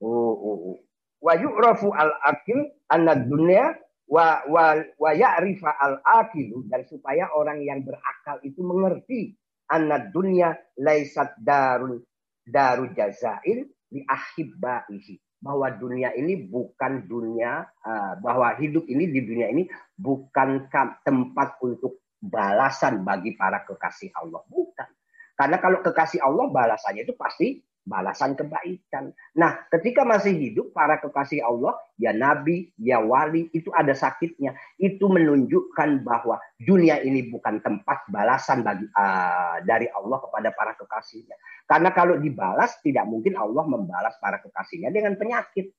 Oh, 0.04 0.36
oh, 0.36 0.60
oh. 0.76 0.78
Wa 1.24 1.34
yu'rafu 1.40 1.96
al-akil 1.96 2.76
anna 2.92 3.16
dunya 3.16 3.72
wa 4.08 4.44
wa 4.48 4.80
wa 5.00 5.12
ya'rifa 5.12 5.76
al-akilu 5.80 6.68
dan 6.70 6.86
supaya 6.88 7.32
orang 7.34 7.64
yang 7.64 7.82
berakal 7.84 8.38
itu 8.46 8.62
mengerti 8.62 9.36
anna 9.68 10.00
dunya 10.12 10.56
laisat 10.80 11.38
darul 11.40 12.04
daru 12.44 12.92
jazail 12.96 13.68
li 13.94 14.02
ahibbaihi. 14.04 15.20
Bahwa 15.38 15.70
dunia 15.70 16.18
ini 16.18 16.50
bukan 16.50 17.06
dunia 17.06 17.62
uh, 17.62 18.18
bahwa 18.18 18.58
hidup 18.58 18.90
ini 18.90 19.06
di 19.14 19.22
dunia 19.22 19.54
ini 19.54 19.70
bukan 19.94 20.66
tempat 21.06 21.62
untuk 21.62 22.02
balasan 22.18 23.06
bagi 23.06 23.38
para 23.38 23.62
kekasih 23.62 24.10
Allah. 24.18 24.42
Bukan. 24.50 24.90
Karena 25.38 25.62
kalau 25.62 25.86
kekasih 25.86 26.26
Allah 26.26 26.50
balasannya 26.50 27.06
itu 27.06 27.14
pasti 27.14 27.62
balasan 27.88 28.36
kebaikan. 28.36 29.16
Nah, 29.40 29.64
ketika 29.72 30.04
masih 30.04 30.36
hidup 30.36 30.76
para 30.76 31.00
kekasih 31.00 31.40
Allah, 31.40 31.80
ya 31.96 32.12
nabi, 32.12 32.70
ya 32.76 33.00
wali, 33.00 33.48
itu 33.56 33.72
ada 33.72 33.96
sakitnya. 33.96 34.54
Itu 34.76 35.08
menunjukkan 35.08 36.04
bahwa 36.04 36.38
dunia 36.60 37.00
ini 37.00 37.32
bukan 37.32 37.64
tempat 37.64 38.04
balasan 38.12 38.62
bagi 38.62 38.86
uh, 38.92 39.64
dari 39.64 39.88
Allah 39.88 40.20
kepada 40.20 40.50
para 40.52 40.76
kekasihnya. 40.76 41.40
Karena 41.64 41.96
kalau 41.96 42.20
dibalas 42.20 42.76
tidak 42.84 43.08
mungkin 43.08 43.40
Allah 43.40 43.64
membalas 43.64 44.20
para 44.20 44.44
kekasihnya 44.44 44.92
dengan 44.92 45.16
penyakit. 45.16 45.72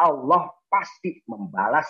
Allah 0.00 0.48
pasti 0.72 1.20
membalas 1.28 1.84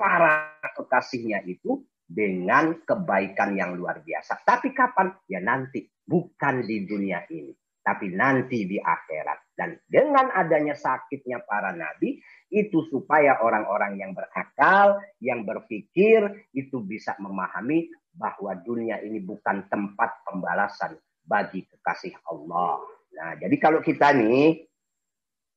para 0.00 0.56
kekasihnya 0.72 1.44
itu 1.44 1.84
dengan 2.08 2.72
kebaikan 2.88 3.52
yang 3.52 3.76
luar 3.76 4.00
biasa. 4.00 4.40
Tapi 4.48 4.72
kapan? 4.72 5.12
Ya 5.28 5.44
nanti, 5.44 5.84
bukan 6.08 6.64
di 6.64 6.88
dunia 6.88 7.28
ini 7.28 7.52
tapi 7.80 8.12
nanti 8.12 8.68
di 8.68 8.76
akhirat. 8.76 9.56
Dan 9.56 9.76
dengan 9.88 10.32
adanya 10.32 10.76
sakitnya 10.76 11.44
para 11.44 11.72
nabi, 11.72 12.20
itu 12.52 12.84
supaya 12.88 13.40
orang-orang 13.40 14.00
yang 14.00 14.12
berakal, 14.12 15.00
yang 15.20 15.44
berpikir, 15.44 16.48
itu 16.52 16.80
bisa 16.84 17.16
memahami 17.20 17.88
bahwa 18.10 18.56
dunia 18.58 19.00
ini 19.00 19.22
bukan 19.22 19.70
tempat 19.70 20.26
pembalasan 20.26 20.98
bagi 21.24 21.64
kekasih 21.68 22.14
Allah. 22.26 22.82
Nah, 23.14 23.32
jadi 23.38 23.56
kalau 23.60 23.80
kita 23.80 24.12
nih, 24.16 24.66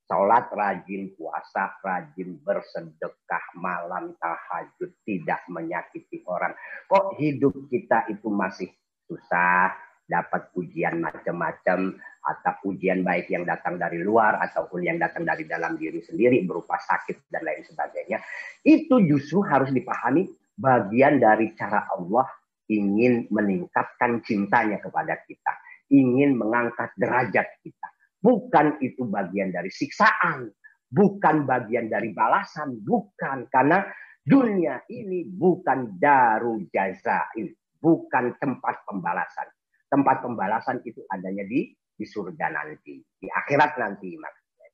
sholat 0.06 0.52
rajin, 0.54 1.16
puasa 1.18 1.74
rajin, 1.82 2.38
bersedekah, 2.44 3.46
malam 3.58 4.14
tahajud, 4.20 4.92
tidak 5.08 5.42
menyakiti 5.50 6.22
orang. 6.30 6.54
Kok 6.86 7.18
hidup 7.18 7.56
kita 7.72 8.06
itu 8.12 8.30
masih 8.30 8.70
susah, 9.10 9.74
dapat 10.04 10.52
ujian 10.60 11.00
macam-macam 11.00 11.96
atau 12.24 12.54
ujian 12.72 13.04
baik 13.04 13.28
yang 13.32 13.44
datang 13.44 13.76
dari 13.76 14.00
luar 14.00 14.40
ataupun 14.40 14.84
yang 14.84 14.98
datang 15.00 15.28
dari 15.28 15.44
dalam 15.44 15.76
diri 15.76 16.00
sendiri 16.00 16.44
berupa 16.48 16.80
sakit 16.80 17.28
dan 17.32 17.44
lain 17.44 17.64
sebagainya. 17.64 18.20
Itu 18.64 19.04
justru 19.04 19.44
harus 19.44 19.72
dipahami 19.72 20.28
bagian 20.56 21.20
dari 21.20 21.52
cara 21.56 21.88
Allah 21.92 22.28
ingin 22.72 23.28
meningkatkan 23.28 24.24
cintanya 24.24 24.80
kepada 24.80 25.20
kita 25.28 25.54
ingin 25.92 26.34
mengangkat 26.40 26.90
derajat 26.96 27.48
kita. 27.62 27.88
Bukan 28.24 28.80
itu 28.80 29.04
bagian 29.04 29.52
dari 29.52 29.68
siksaan 29.68 30.48
bukan 30.94 31.50
bagian 31.50 31.90
dari 31.90 32.14
balasan 32.14 32.78
bukan. 32.86 33.50
Karena 33.50 33.82
dunia 34.22 34.86
ini 34.94 35.26
bukan 35.28 35.98
daru 35.98 36.64
jazain 36.70 37.50
bukan 37.82 38.38
tempat 38.40 38.88
pembalasan 38.88 39.50
tempat 39.94 40.26
pembalasan 40.26 40.82
itu 40.82 41.06
adanya 41.14 41.46
di 41.46 41.70
di 41.94 42.06
surga 42.10 42.50
nanti, 42.50 42.98
di 42.98 43.30
akhirat 43.30 43.78
nanti 43.78 44.18
maksudnya. 44.18 44.68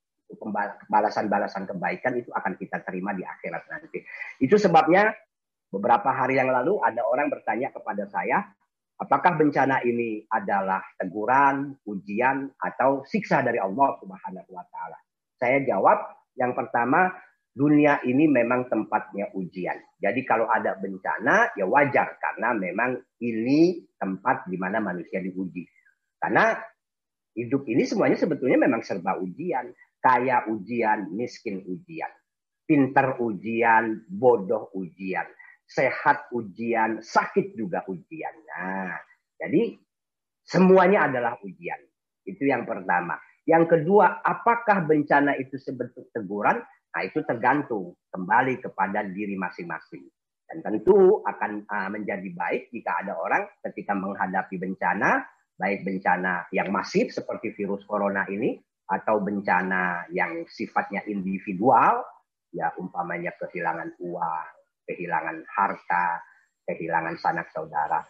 Balasan-balasan 0.87 1.67
kebaikan 1.67 2.15
itu 2.15 2.31
akan 2.31 2.55
kita 2.55 2.79
terima 2.87 3.11
di 3.11 3.27
akhirat 3.27 3.67
nanti. 3.67 3.99
Itu 4.39 4.55
sebabnya 4.55 5.11
beberapa 5.67 6.15
hari 6.15 6.39
yang 6.39 6.47
lalu 6.47 6.79
ada 6.79 7.03
orang 7.03 7.27
bertanya 7.27 7.75
kepada 7.75 8.07
saya, 8.07 8.47
apakah 8.95 9.35
bencana 9.35 9.83
ini 9.83 10.23
adalah 10.31 10.79
teguran, 10.95 11.75
ujian, 11.83 12.47
atau 12.55 13.03
siksa 13.03 13.43
dari 13.43 13.59
Allah 13.59 13.99
Subhanahu 13.99 14.49
wa 14.55 14.63
taala? 14.71 14.97
Saya 15.35 15.59
jawab, 15.67 15.97
yang 16.39 16.55
pertama 16.55 17.11
dunia 17.59 17.99
ini 18.07 18.31
memang 18.31 18.71
tempatnya 18.71 19.35
ujian. 19.35 19.75
Jadi 19.99 20.23
kalau 20.23 20.47
ada 20.47 20.79
bencana 20.79 21.51
ya 21.59 21.67
wajar 21.67 22.15
karena 22.15 22.55
memang 22.55 22.95
ini 23.19 23.83
tempat 23.99 24.47
di 24.47 24.55
mana 24.55 24.79
manusia 24.79 25.19
diuji. 25.19 25.67
Karena 26.15 26.55
hidup 27.35 27.67
ini 27.67 27.83
semuanya 27.83 28.15
sebetulnya 28.15 28.55
memang 28.55 28.79
serba 28.79 29.19
ujian. 29.19 29.75
Kaya 29.99 30.47
ujian, 30.47 31.11
miskin 31.11 31.59
ujian. 31.67 32.07
Pinter 32.63 33.19
ujian, 33.19 34.07
bodoh 34.07 34.71
ujian. 34.79 35.27
Sehat 35.67 36.31
ujian, 36.31 37.03
sakit 37.03 37.59
juga 37.59 37.83
ujian. 37.91 38.31
Nah, 38.55 38.95
jadi 39.35 39.75
semuanya 40.47 41.11
adalah 41.11 41.35
ujian. 41.43 41.83
Itu 42.23 42.47
yang 42.47 42.63
pertama. 42.63 43.19
Yang 43.43 43.75
kedua, 43.75 44.23
apakah 44.23 44.87
bencana 44.87 45.35
itu 45.35 45.59
sebentuk 45.59 46.07
teguran? 46.15 46.63
Nah, 46.89 47.01
itu 47.05 47.21
tergantung 47.21 47.93
kembali 48.09 48.61
kepada 48.61 49.05
diri 49.05 49.37
masing-masing. 49.37 50.05
Dan 50.49 50.65
tentu 50.65 51.21
akan 51.21 51.69
uh, 51.69 51.89
menjadi 51.93 52.25
baik 52.33 52.73
jika 52.73 53.05
ada 53.05 53.13
orang 53.21 53.45
ketika 53.69 53.93
menghadapi 53.93 54.57
bencana, 54.57 55.21
baik 55.53 55.85
bencana 55.85 56.49
yang 56.49 56.73
masif 56.73 57.13
seperti 57.13 57.53
virus 57.53 57.85
corona 57.85 58.25
ini, 58.25 58.57
atau 58.89 59.21
bencana 59.21 60.09
yang 60.09 60.49
sifatnya 60.49 61.05
individual, 61.05 62.01
ya 62.49 62.73
umpamanya 62.81 63.29
kehilangan 63.37 63.93
uang, 64.01 64.47
kehilangan 64.89 65.45
harta, 65.45 66.25
kehilangan 66.65 67.15
sanak 67.21 67.53
saudara. 67.53 68.01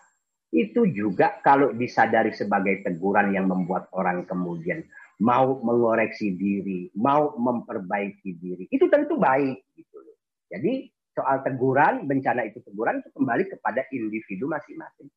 Itu 0.50 0.88
juga 0.88 1.44
kalau 1.44 1.76
disadari 1.76 2.32
sebagai 2.32 2.82
teguran 2.82 3.36
yang 3.36 3.52
membuat 3.52 3.92
orang 3.92 4.24
kemudian 4.24 4.82
mau 5.20 5.60
mengoreksi 5.60 6.36
diri, 6.36 6.88
mau 6.96 7.36
memperbaiki 7.36 8.32
diri, 8.40 8.66
itu 8.72 8.88
tentu 8.88 9.20
baik 9.20 9.60
gitu. 9.76 10.00
Jadi 10.48 10.88
soal 11.12 11.44
teguran, 11.44 12.08
bencana 12.08 12.48
itu 12.48 12.64
teguran 12.64 13.04
itu 13.04 13.10
kembali 13.12 13.44
kepada 13.52 13.84
individu 13.92 14.48
masing-masing. 14.48 15.12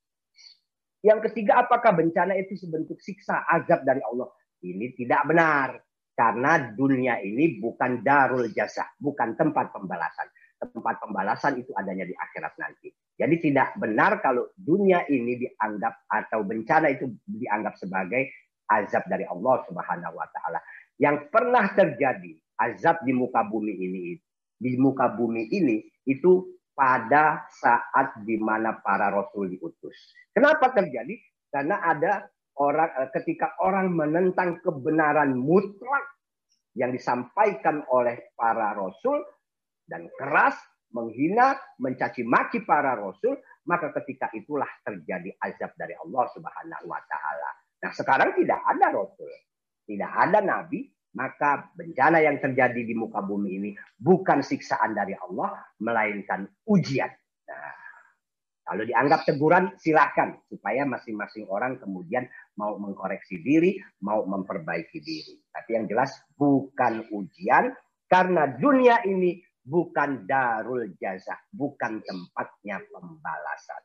Yang 1.03 1.31
ketiga, 1.31 1.67
apakah 1.67 1.95
bencana 1.95 2.39
itu 2.39 2.55
sebentuk 2.55 2.99
siksa, 3.03 3.43
azab 3.47 3.83
dari 3.83 4.03
Allah? 4.07 4.31
Ini 4.63 4.95
tidak 4.95 5.27
benar. 5.27 5.79
Karena 6.13 6.61
dunia 6.77 7.19
ini 7.19 7.59
bukan 7.59 8.05
darul 8.05 8.47
jasa, 8.55 8.87
bukan 9.01 9.35
tempat 9.35 9.75
pembalasan. 9.75 10.29
Tempat 10.63 11.03
pembalasan 11.03 11.59
itu 11.59 11.75
adanya 11.75 12.07
di 12.07 12.15
akhirat 12.15 12.55
nanti. 12.55 12.95
Jadi 13.19 13.51
tidak 13.51 13.75
benar 13.75 14.23
kalau 14.23 14.47
dunia 14.55 15.03
ini 15.11 15.43
dianggap 15.43 16.07
atau 16.07 16.47
bencana 16.47 16.87
itu 16.95 17.11
dianggap 17.27 17.75
sebagai 17.75 18.31
azab 18.81 19.05
dari 19.11 19.29
Allah 19.29 19.61
Subhanahu 19.69 20.15
wa 20.17 20.29
taala. 20.33 20.61
Yang 20.97 21.29
pernah 21.29 21.69
terjadi 21.77 22.33
azab 22.57 23.03
di 23.05 23.13
muka 23.13 23.45
bumi 23.45 23.75
ini 23.77 24.17
di 24.63 24.79
muka 24.79 25.11
bumi 25.11 25.51
ini 25.51 25.83
itu 26.07 26.47
pada 26.73 27.45
saat 27.51 28.23
di 28.23 28.39
mana 28.39 28.79
para 28.79 29.11
rasul 29.11 29.51
diutus. 29.51 30.15
Kenapa 30.31 30.71
terjadi? 30.71 31.19
Karena 31.51 31.83
ada 31.83 32.25
orang 32.63 32.91
eh, 33.03 33.11
ketika 33.13 33.59
orang 33.61 33.93
menentang 33.93 34.63
kebenaran 34.63 35.35
mutlak 35.37 36.07
yang 36.79 36.95
disampaikan 36.95 37.85
oleh 37.93 38.33
para 38.33 38.73
rasul 38.73 39.21
dan 39.85 40.09
keras 40.17 40.57
menghina, 40.93 41.57
mencaci 41.77 42.25
maki 42.25 42.65
para 42.65 42.97
rasul, 42.97 43.37
maka 43.69 43.93
ketika 44.01 44.33
itulah 44.33 44.69
terjadi 44.85 45.33
azab 45.45 45.73
dari 45.77 45.93
Allah 45.99 46.25
Subhanahu 46.33 46.87
wa 46.89 47.01
taala. 47.09 47.51
Nah, 47.83 47.91
sekarang 47.91 48.39
tidak 48.39 48.63
ada 48.63 48.95
rasul, 48.95 49.31
tidak 49.85 50.13
ada 50.15 50.39
nabi, 50.39 50.87
maka 51.13 51.69
bencana 51.77 52.23
yang 52.25 52.41
terjadi 52.41 52.79
di 52.79 52.95
muka 52.97 53.21
bumi 53.21 53.51
ini 53.59 53.71
bukan 53.99 54.41
siksaan 54.41 54.97
dari 54.97 55.13
Allah, 55.19 55.61
melainkan 55.83 56.47
ujian. 56.71 57.11
Nah, 57.51 57.75
kalau 58.63 58.87
dianggap 58.87 59.27
teguran, 59.27 59.75
silahkan. 59.77 60.39
Supaya 60.47 60.87
masing-masing 60.87 61.51
orang 61.51 61.83
kemudian 61.83 62.25
mau 62.57 62.79
mengkoreksi 62.79 63.43
diri, 63.43 63.77
mau 64.07 64.23
memperbaiki 64.25 64.99
diri. 65.03 65.43
Tapi 65.51 65.71
yang 65.77 65.85
jelas 65.91 66.15
bukan 66.39 67.05
ujian, 67.11 67.75
karena 68.07 68.47
dunia 68.47 69.03
ini 69.05 69.43
bukan 69.61 70.25
darul 70.25 70.95
jazah, 70.97 71.39
bukan 71.51 72.01
tempatnya 72.01 72.81
pembalasan. 72.89 73.83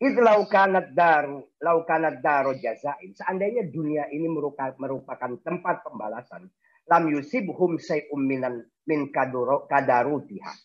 Itu 0.00 0.24
laukanat 0.24 0.96
daru, 0.96 1.44
laukanat 1.60 2.24
daru 2.24 2.56
jazain. 2.56 3.12
Seandainya 3.12 3.68
dunia 3.68 4.08
ini 4.08 4.32
merupakan 4.32 5.36
tempat 5.44 5.84
pembalasan, 5.84 6.48
lam 6.88 7.04
yusibhum 7.12 7.76
say'um 7.76 8.24
minan 8.24 8.64
min 8.88 9.12
kadaro, 9.12 9.68
kadarutiha. 9.68 10.56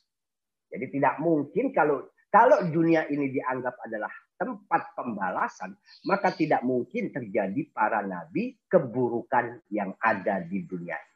Jadi 0.72 0.86
tidak 0.88 1.20
mungkin 1.20 1.76
kalau 1.76 2.08
kalau 2.32 2.64
dunia 2.72 3.12
ini 3.12 3.32
dianggap 3.32 3.76
adalah 3.84 4.12
tempat 4.36 4.96
pembalasan, 4.96 5.72
maka 6.08 6.36
tidak 6.36 6.64
mungkin 6.64 7.12
terjadi 7.12 7.72
para 7.72 8.04
nabi 8.04 8.56
keburukan 8.68 9.64
yang 9.72 9.96
ada 10.00 10.44
di 10.44 10.64
dunia 10.64 10.96
ini. 10.96 11.15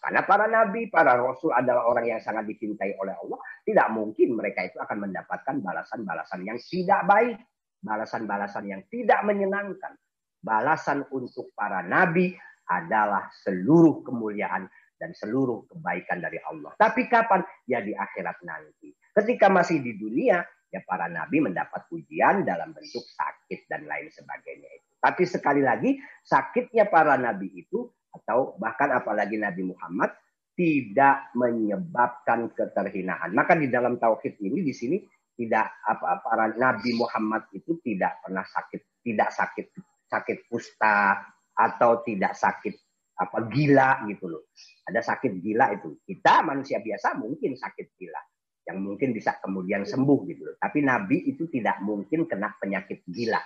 Karena 0.00 0.24
para 0.24 0.48
nabi, 0.48 0.88
para 0.88 1.12
rasul 1.20 1.52
adalah 1.52 1.84
orang 1.84 2.08
yang 2.08 2.20
sangat 2.24 2.48
dicintai 2.48 2.96
oleh 2.96 3.12
Allah. 3.12 3.36
Tidak 3.60 3.88
mungkin 3.92 4.32
mereka 4.32 4.64
itu 4.64 4.80
akan 4.80 5.08
mendapatkan 5.08 5.60
balasan-balasan 5.60 6.40
yang 6.48 6.56
tidak 6.56 7.04
baik. 7.04 7.36
Balasan-balasan 7.84 8.64
yang 8.64 8.82
tidak 8.88 9.20
menyenangkan. 9.28 9.92
Balasan 10.40 11.04
untuk 11.12 11.52
para 11.52 11.84
nabi 11.84 12.32
adalah 12.64 13.28
seluruh 13.44 14.00
kemuliaan 14.00 14.64
dan 14.96 15.12
seluruh 15.12 15.68
kebaikan 15.68 16.24
dari 16.24 16.40
Allah. 16.48 16.72
Tapi 16.80 17.04
kapan? 17.04 17.44
Ya 17.68 17.84
di 17.84 17.92
akhirat 17.92 18.40
nanti. 18.40 18.96
Ketika 19.12 19.52
masih 19.52 19.84
di 19.84 20.00
dunia, 20.00 20.40
ya 20.72 20.80
para 20.86 21.12
nabi 21.12 21.44
mendapat 21.44 21.88
ujian 21.92 22.46
dalam 22.46 22.72
bentuk 22.72 23.04
sakit 23.04 23.68
dan 23.68 23.84
lain 23.84 24.08
sebagainya 24.08 24.70
itu. 24.70 24.88
Tapi 25.00 25.22
sekali 25.24 25.60
lagi, 25.64 25.96
sakitnya 26.24 26.88
para 26.88 27.16
nabi 27.16 27.52
itu 27.52 27.88
atau 28.10 28.58
bahkan 28.58 28.90
apalagi 28.90 29.38
Nabi 29.38 29.70
Muhammad 29.70 30.10
tidak 30.58 31.32
menyebabkan 31.38 32.52
keterhinaan. 32.52 33.32
Maka 33.32 33.56
di 33.56 33.70
dalam 33.70 33.96
tauhid 33.96 34.36
ini 34.42 34.60
di 34.60 34.74
sini 34.74 34.98
tidak 35.38 35.80
apa 35.88 36.20
para 36.20 36.52
Nabi 36.52 36.92
Muhammad 37.00 37.48
itu 37.56 37.80
tidak 37.80 38.20
pernah 38.20 38.44
sakit, 38.44 39.00
tidak 39.00 39.32
sakit 39.32 39.66
sakit 40.10 40.38
kusta 40.50 41.16
atau 41.54 42.02
tidak 42.04 42.36
sakit 42.36 42.74
apa 43.16 43.38
gila 43.48 44.04
gitu 44.10 44.26
loh. 44.28 44.52
Ada 44.84 45.00
sakit 45.00 45.40
gila 45.40 45.72
itu. 45.80 45.96
Kita 46.04 46.44
manusia 46.44 46.82
biasa 46.82 47.16
mungkin 47.16 47.56
sakit 47.56 47.96
gila 47.96 48.20
yang 48.68 48.84
mungkin 48.84 49.16
bisa 49.16 49.40
kemudian 49.40 49.88
sembuh 49.88 50.18
gitu 50.28 50.42
loh. 50.44 50.56
Tapi 50.60 50.84
Nabi 50.84 51.24
itu 51.30 51.48
tidak 51.48 51.80
mungkin 51.80 52.28
kena 52.28 52.52
penyakit 52.60 53.06
gila. 53.08 53.40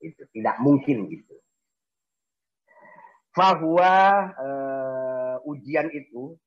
Itu 0.00 0.24
tidak 0.32 0.64
mungkin 0.64 1.12
gitu 1.12 1.43
bahwa 3.34 3.92
uh, 4.38 5.36
ujian 5.50 5.90
itu 5.90 6.38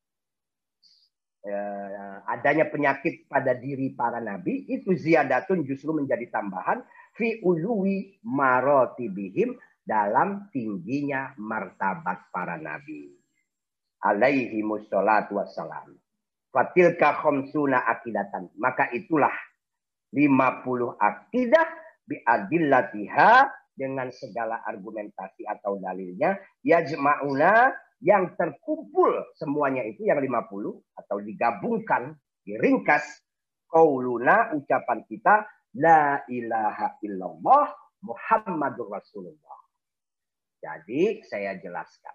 uh, 1.44 2.18
adanya 2.32 2.72
penyakit 2.72 3.28
pada 3.28 3.52
diri 3.52 3.92
para 3.92 4.24
nabi 4.24 4.64
itu 4.72 4.96
ziyadatun 4.96 5.68
justru 5.68 5.92
menjadi 5.92 6.32
tambahan 6.32 6.82
fi 7.20 7.44
uluwi 7.44 8.24
marotibihim 8.24 9.60
dalam 9.84 10.48
tingginya 10.52 11.36
martabat 11.40 12.32
para 12.32 12.56
nabi. 12.56 13.12
Alaihi 14.04 14.64
musholatu 14.64 15.40
wassalam. 15.40 15.96
Fatilka 16.52 17.18
khomsuna 17.24 17.88
akidatan. 17.88 18.52
Maka 18.60 18.92
itulah 18.96 19.34
50 20.12 20.96
akidah 21.00 21.68
biadillatiha 22.08 23.32
dengan 23.78 24.10
segala 24.10 24.66
argumentasi 24.66 25.46
atau 25.46 25.78
dalilnya 25.78 26.34
ya 26.66 26.82
jemauna 26.82 27.70
yang 28.02 28.34
terkumpul 28.34 29.14
semuanya 29.38 29.86
itu 29.86 30.10
yang 30.10 30.18
50 30.18 30.98
atau 30.98 31.18
digabungkan 31.22 32.18
diringkas 32.42 33.06
qauluna 33.70 34.58
ucapan 34.58 35.06
kita 35.06 35.46
la 35.78 36.26
ilaha 36.26 36.98
illallah 37.06 37.70
Muhammadur 38.06 38.94
Rasulullah. 38.94 39.60
Jadi 40.58 41.26
saya 41.26 41.58
jelaskan. 41.58 42.14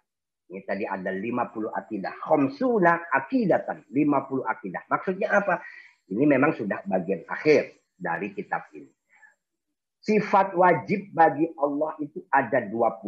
Ini 0.53 0.61
tadi 0.69 0.85
ada 0.85 1.11
50 1.11 1.73
akidah. 1.73 2.15
Khomsuna 2.23 3.09
akidatan. 3.09 3.89
50 3.89 4.45
akidah. 4.45 4.83
Maksudnya 4.91 5.29
apa? 5.33 5.63
Ini 6.13 6.25
memang 6.29 6.53
sudah 6.53 6.85
bagian 6.85 7.25
akhir 7.25 7.73
dari 7.97 8.35
kitab 8.37 8.69
ini. 8.77 8.91
Sifat 10.03 10.59
wajib 10.59 11.15
bagi 11.15 11.47
Allah 11.55 11.95
itu 12.03 12.27
ada 12.35 12.59
20. 12.67 13.07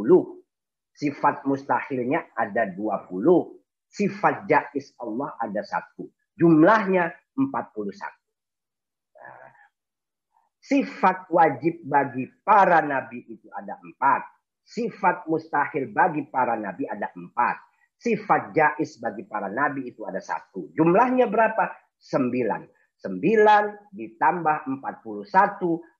Sifat 0.94 1.42
mustahilnya 1.42 2.30
ada 2.38 2.70
20. 2.70 3.18
Sifat 3.90 4.46
jais 4.46 4.94
Allah 5.02 5.34
ada 5.42 5.58
satu. 5.66 6.06
Jumlahnya 6.38 7.10
41. 7.34 7.98
Sifat 10.62 11.28
wajib 11.34 11.82
bagi 11.82 12.30
para 12.46 12.78
nabi 12.78 13.26
itu 13.26 13.50
ada 13.50 13.74
empat. 13.82 14.22
Sifat 14.64 15.26
mustahil 15.26 15.90
bagi 15.90 16.24
para 16.30 16.54
nabi 16.54 16.86
ada 16.86 17.10
empat. 17.10 17.58
Sifat 17.98 18.54
jais 18.54 18.96
bagi 19.02 19.26
para 19.26 19.50
nabi 19.50 19.90
itu 19.90 20.06
ada 20.06 20.22
satu. 20.22 20.70
Jumlahnya 20.78 21.26
berapa? 21.26 21.74
Sembilan. 21.98 22.64
9 23.02 23.94
ditambah 23.94 24.56
41 24.84 25.26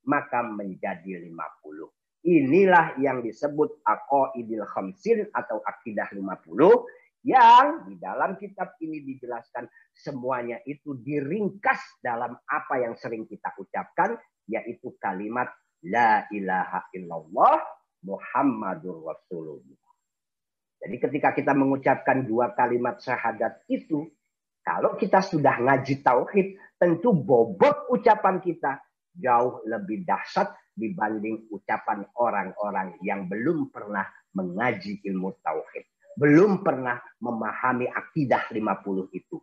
maka 0.07 0.41
menjadi 0.45 1.21
50. 1.25 1.35
Inilah 2.25 2.97
yang 3.03 3.21
disebut 3.21 3.85
aqaidil 3.85 4.65
khamsin 4.65 5.29
atau 5.33 5.61
akidah 5.61 6.09
50 6.13 6.55
yang 7.25 7.89
di 7.89 7.97
dalam 7.97 8.37
kitab 8.37 8.77
ini 8.85 9.01
dijelaskan 9.01 9.65
semuanya 9.97 10.61
itu 10.69 10.93
diringkas 11.01 12.05
dalam 12.05 12.37
apa 12.49 12.75
yang 12.85 12.97
sering 13.01 13.25
kita 13.25 13.49
ucapkan 13.57 14.17
yaitu 14.45 14.93
kalimat 15.01 15.49
la 15.89 16.29
ilaha 16.29 16.85
illallah 16.93 17.65
Muhammadur 18.05 19.09
Rasulullah. 19.09 19.85
Jadi 20.85 20.97
ketika 21.01 21.33
kita 21.33 21.57
mengucapkan 21.57 22.29
dua 22.29 22.53
kalimat 22.53 23.01
syahadat 23.01 23.65
itu 23.73 24.05
kalau 24.65 24.97
kita 24.97 25.21
sudah 25.21 25.61
ngaji 25.61 26.01
tauhid, 26.01 26.57
tentu 26.81 27.13
bobot 27.13 27.93
ucapan 27.93 28.41
kita 28.41 28.81
jauh 29.13 29.61
lebih 29.69 30.09
dahsyat 30.09 30.57
dibanding 30.75 31.47
ucapan 31.53 32.03
orang-orang 32.19 32.99
yang 33.05 33.29
belum 33.29 33.71
pernah 33.71 34.09
mengaji 34.35 35.05
ilmu 35.05 35.37
tauhid. 35.45 35.85
Belum 36.17 36.65
pernah 36.65 36.99
memahami 37.21 37.93
akidah 37.93 38.49
50 38.51 39.13
itu. 39.13 39.37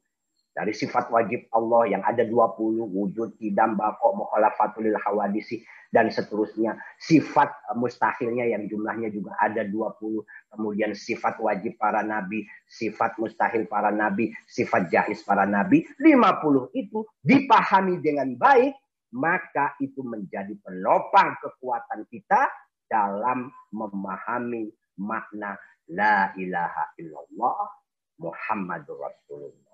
Dari 0.52 0.76
sifat 0.76 1.08
wajib 1.08 1.48
Allah 1.56 1.96
yang 1.96 2.04
ada 2.04 2.28
20, 2.28 2.84
wujud, 2.84 3.40
kidam, 3.40 3.80
bako, 3.80 4.20
mukhalafatul 4.20 4.92
hawadisi, 5.00 5.64
dan 5.92 6.12
seterusnya. 6.12 6.76
Sifat 7.00 7.52
mustahilnya 7.80 8.48
yang 8.48 8.68
jumlahnya 8.68 9.12
juga 9.16 9.36
ada 9.40 9.64
20. 9.64 10.24
Kemudian 10.52 10.92
sifat 10.92 11.40
wajib 11.40 11.80
para 11.80 12.04
nabi, 12.04 12.44
sifat 12.68 13.16
mustahil 13.16 13.64
para 13.68 13.96
nabi, 13.96 14.36
sifat 14.48 14.92
jahis 14.92 15.24
para 15.24 15.48
nabi. 15.48 15.88
50 16.00 16.72
itu 16.76 17.00
dipahami 17.24 18.04
dengan 18.04 18.36
baik, 18.36 18.76
maka 19.16 19.76
itu 19.80 20.04
menjadi 20.04 20.52
penopang 20.64 21.36
kekuatan 21.44 22.08
kita 22.12 22.48
dalam 22.92 23.48
memahami 23.72 24.68
makna 25.00 25.56
la 25.92 26.32
ilaha 26.36 26.92
illallah 27.00 27.60
Muhammadur 28.22 29.00
Rasulullah. 29.00 29.71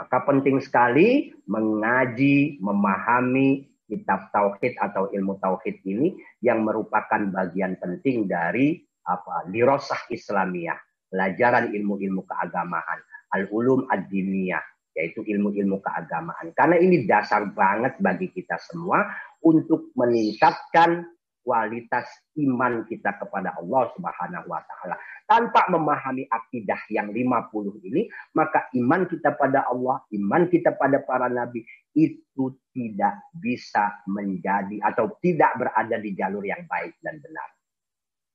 Maka 0.00 0.24
penting 0.24 0.64
sekali 0.64 1.28
mengaji, 1.44 2.56
memahami 2.64 3.68
kitab 3.84 4.32
tauhid 4.32 4.80
atau 4.80 5.12
ilmu 5.12 5.36
tauhid 5.36 5.84
ini 5.84 6.16
yang 6.40 6.64
merupakan 6.64 7.20
bagian 7.28 7.76
penting 7.76 8.24
dari 8.24 8.80
apa 9.04 9.44
dirosah 9.52 10.08
Islamiyah, 10.08 10.80
pelajaran 11.12 11.76
ilmu-ilmu 11.76 12.24
keagamaan, 12.24 13.04
al-ulum 13.36 13.84
ad-diniyah, 13.92 14.64
yaitu 14.96 15.20
ilmu-ilmu 15.20 15.84
keagamaan. 15.84 16.48
Karena 16.56 16.80
ini 16.80 17.04
dasar 17.04 17.52
banget 17.52 18.00
bagi 18.00 18.32
kita 18.32 18.56
semua 18.56 19.04
untuk 19.44 19.92
meningkatkan 20.00 21.04
kualitas 21.44 22.06
iman 22.40 22.84
kita 22.86 23.16
kepada 23.20 23.56
Allah 23.58 23.90
Subhanahu 23.96 24.46
wa 24.48 24.60
taala. 24.64 24.96
Tanpa 25.30 25.70
memahami 25.70 26.26
akidah 26.26 26.90
yang 26.90 27.14
50 27.14 27.86
ini, 27.86 28.10
maka 28.34 28.66
iman 28.74 29.06
kita 29.06 29.38
pada 29.38 29.62
Allah, 29.70 30.02
iman 30.10 30.50
kita 30.50 30.74
pada 30.74 30.98
para 31.06 31.30
nabi 31.30 31.62
itu 31.94 32.58
tidak 32.74 33.30
bisa 33.38 34.02
menjadi 34.10 34.82
atau 34.82 35.14
tidak 35.22 35.54
berada 35.54 36.02
di 36.02 36.18
jalur 36.18 36.42
yang 36.42 36.66
baik 36.66 36.98
dan 36.98 37.22
benar. 37.22 37.46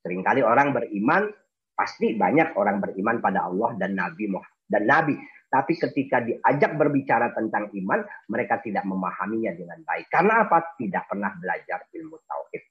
Seringkali 0.08 0.40
orang 0.40 0.72
beriman, 0.72 1.28
pasti 1.76 2.16
banyak 2.16 2.56
orang 2.56 2.80
beriman 2.80 3.20
pada 3.20 3.44
Allah 3.44 3.76
dan 3.76 4.00
Nabi 4.00 4.32
dan 4.72 4.88
Nabi. 4.88 5.20
Tapi 5.52 5.74
ketika 5.76 6.24
diajak 6.24 6.80
berbicara 6.80 7.32
tentang 7.36 7.72
iman, 7.76 8.04
mereka 8.32 8.60
tidak 8.64 8.88
memahaminya 8.88 9.52
dengan 9.52 9.80
baik. 9.84 10.08
Karena 10.08 10.48
apa? 10.48 10.76
Tidak 10.80 11.04
pernah 11.12 11.32
belajar 11.36 11.92
ilmu 11.92 12.18
tauhid. 12.24 12.64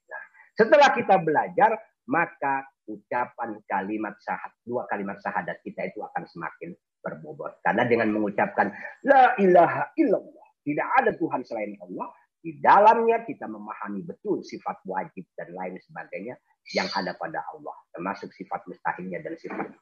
Setelah 0.55 0.95
kita 0.95 1.19
belajar, 1.19 1.75
maka 2.07 2.63
ucapan 2.89 3.61
kalimat 3.69 4.15
syahadat, 4.21 4.61
dua 4.65 4.85
kalimat 4.89 5.17
syahadat 5.21 5.61
kita 5.65 5.89
itu 5.89 6.05
akan 6.05 6.25
semakin 6.29 6.73
berbobot. 7.05 7.61
Karena 7.61 7.85
dengan 7.85 8.13
mengucapkan 8.13 8.73
La 9.05 9.37
ilaha 9.37 9.93
illallah, 9.97 10.49
tidak 10.65 10.89
ada 11.01 11.11
Tuhan 11.17 11.45
selain 11.45 11.77
Allah, 11.81 12.09
di 12.45 12.61
dalamnya 12.61 13.25
kita 13.25 13.49
memahami 13.49 14.05
betul 14.05 14.45
sifat 14.45 14.85
wajib 14.85 15.25
dan 15.37 15.53
lain 15.57 15.81
sebagainya 15.81 16.37
yang 16.77 16.89
ada 16.93 17.17
pada 17.17 17.41
Allah. 17.57 17.77
Termasuk 17.93 18.33
sifat 18.37 18.69
mustahilnya 18.69 19.25
dan 19.25 19.37
sifat 19.41 19.73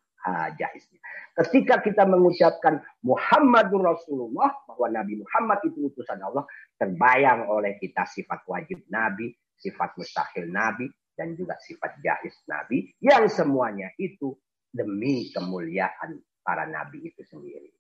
jaiznya. 0.55 1.03
Ketika 1.35 1.83
kita 1.83 2.07
mengucapkan 2.07 2.79
Muhammadur 3.03 3.83
Rasulullah, 3.83 4.55
bahwa 4.71 4.87
Nabi 4.95 5.19
Muhammad 5.19 5.59
itu 5.67 5.91
utusan 5.91 6.23
Allah, 6.23 6.47
terbayang 6.79 7.51
oleh 7.51 7.75
kita 7.83 8.07
sifat 8.07 8.47
wajib 8.47 8.87
Nabi, 8.87 9.35
sifat 9.59 9.99
mustahil 9.99 10.47
Nabi, 10.47 10.87
dan 11.13 11.37
juga 11.37 11.61
sifat 11.61 12.01
jahis 12.01 12.37
Nabi, 12.49 12.89
yang 13.05 13.29
semuanya 13.29 13.93
itu 14.01 14.33
demi 14.73 15.29
kemuliaan 15.31 16.17
para 16.41 16.65
Nabi 16.65 17.13
itu 17.13 17.23
sendiri. 17.29 17.71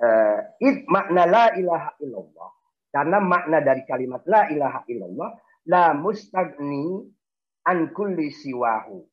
Uh, 0.00 0.40
it 0.64 0.88
makna 0.88 1.28
la 1.28 1.52
ilaha 1.56 1.92
illallah. 2.00 2.50
Karena 2.90 3.22
makna 3.22 3.62
dari 3.62 3.84
kalimat 3.86 4.24
la 4.26 4.48
ilaha 4.48 4.80
illallah, 4.88 5.30
la 5.68 5.92
mustagni 5.94 7.04
an 7.68 7.92
kulli 7.92 8.32
siwahu. 8.32 9.04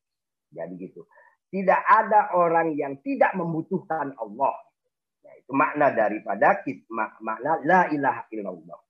Jadi 0.48 0.74
gitu. 0.80 1.04
Tidak 1.48 1.80
ada 1.80 2.36
orang 2.36 2.76
yang 2.76 3.00
tidak 3.00 3.32
membutuhkan 3.32 4.12
Allah. 4.20 4.56
Nah, 5.24 5.32
itu 5.36 5.52
makna 5.56 5.92
daripada 5.96 6.60
makna 6.92 7.60
la 7.64 7.88
ilaha 7.88 8.28
illallah 8.32 8.87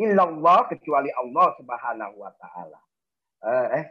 illallah 0.00 0.72
kecuali 0.72 1.12
Allah 1.12 1.52
Subhanahu 1.60 2.14
wa 2.16 2.32
taala. 2.40 2.80
Uh, 3.40 3.68
eh 3.76 3.84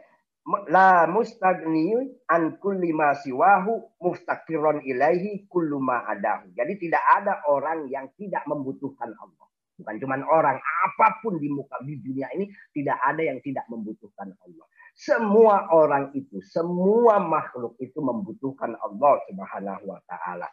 la 0.68 1.06
mustagni 1.06 1.94
an 2.26 2.58
kulli 2.58 2.90
ma 2.90 3.14
siwahu 3.14 4.02
muftakiron 4.02 4.82
ilaihi 4.82 5.46
kullu 5.46 5.78
ma 5.78 6.02
adahu. 6.10 6.50
Jadi 6.56 6.88
tidak 6.88 7.04
ada 7.20 7.44
orang 7.46 7.86
yang 7.86 8.10
tidak 8.18 8.42
membutuhkan 8.50 9.14
Allah. 9.14 9.46
Bukan 9.80 9.96
cuma 9.96 10.20
orang, 10.28 10.60
apa 10.60 11.24
pun 11.24 11.40
di 11.40 11.48
muka 11.48 11.80
di 11.88 11.96
dunia 11.96 12.28
ini 12.36 12.52
tidak 12.76 13.00
ada 13.00 13.22
yang 13.24 13.40
tidak 13.40 13.64
membutuhkan 13.72 14.28
Allah. 14.28 14.66
Semua 14.92 15.72
orang 15.72 16.12
itu, 16.12 16.36
semua 16.44 17.16
makhluk 17.16 17.80
itu 17.80 17.96
membutuhkan 18.04 18.76
Allah 18.76 19.16
Subhanahu 19.24 19.84
wa 19.88 20.00
taala. 20.04 20.48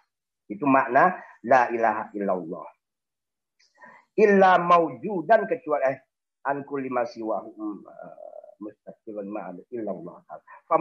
Itu 0.48 0.64
makna 0.64 1.20
la 1.44 1.68
ilaha 1.76 2.08
illallah 2.16 2.77
illa 4.18 4.58
maujudan 4.58 5.46
kecuali 5.46 5.94
eh 5.94 5.98
an 6.50 6.66
kulli 6.66 6.90
ma 6.90 7.06
siwahu 7.06 7.50
hmm, 7.54 7.78
eh, 7.86 8.38
mustaqilun 8.58 9.30
ma'ad 9.30 9.62
illallah. 9.70 10.18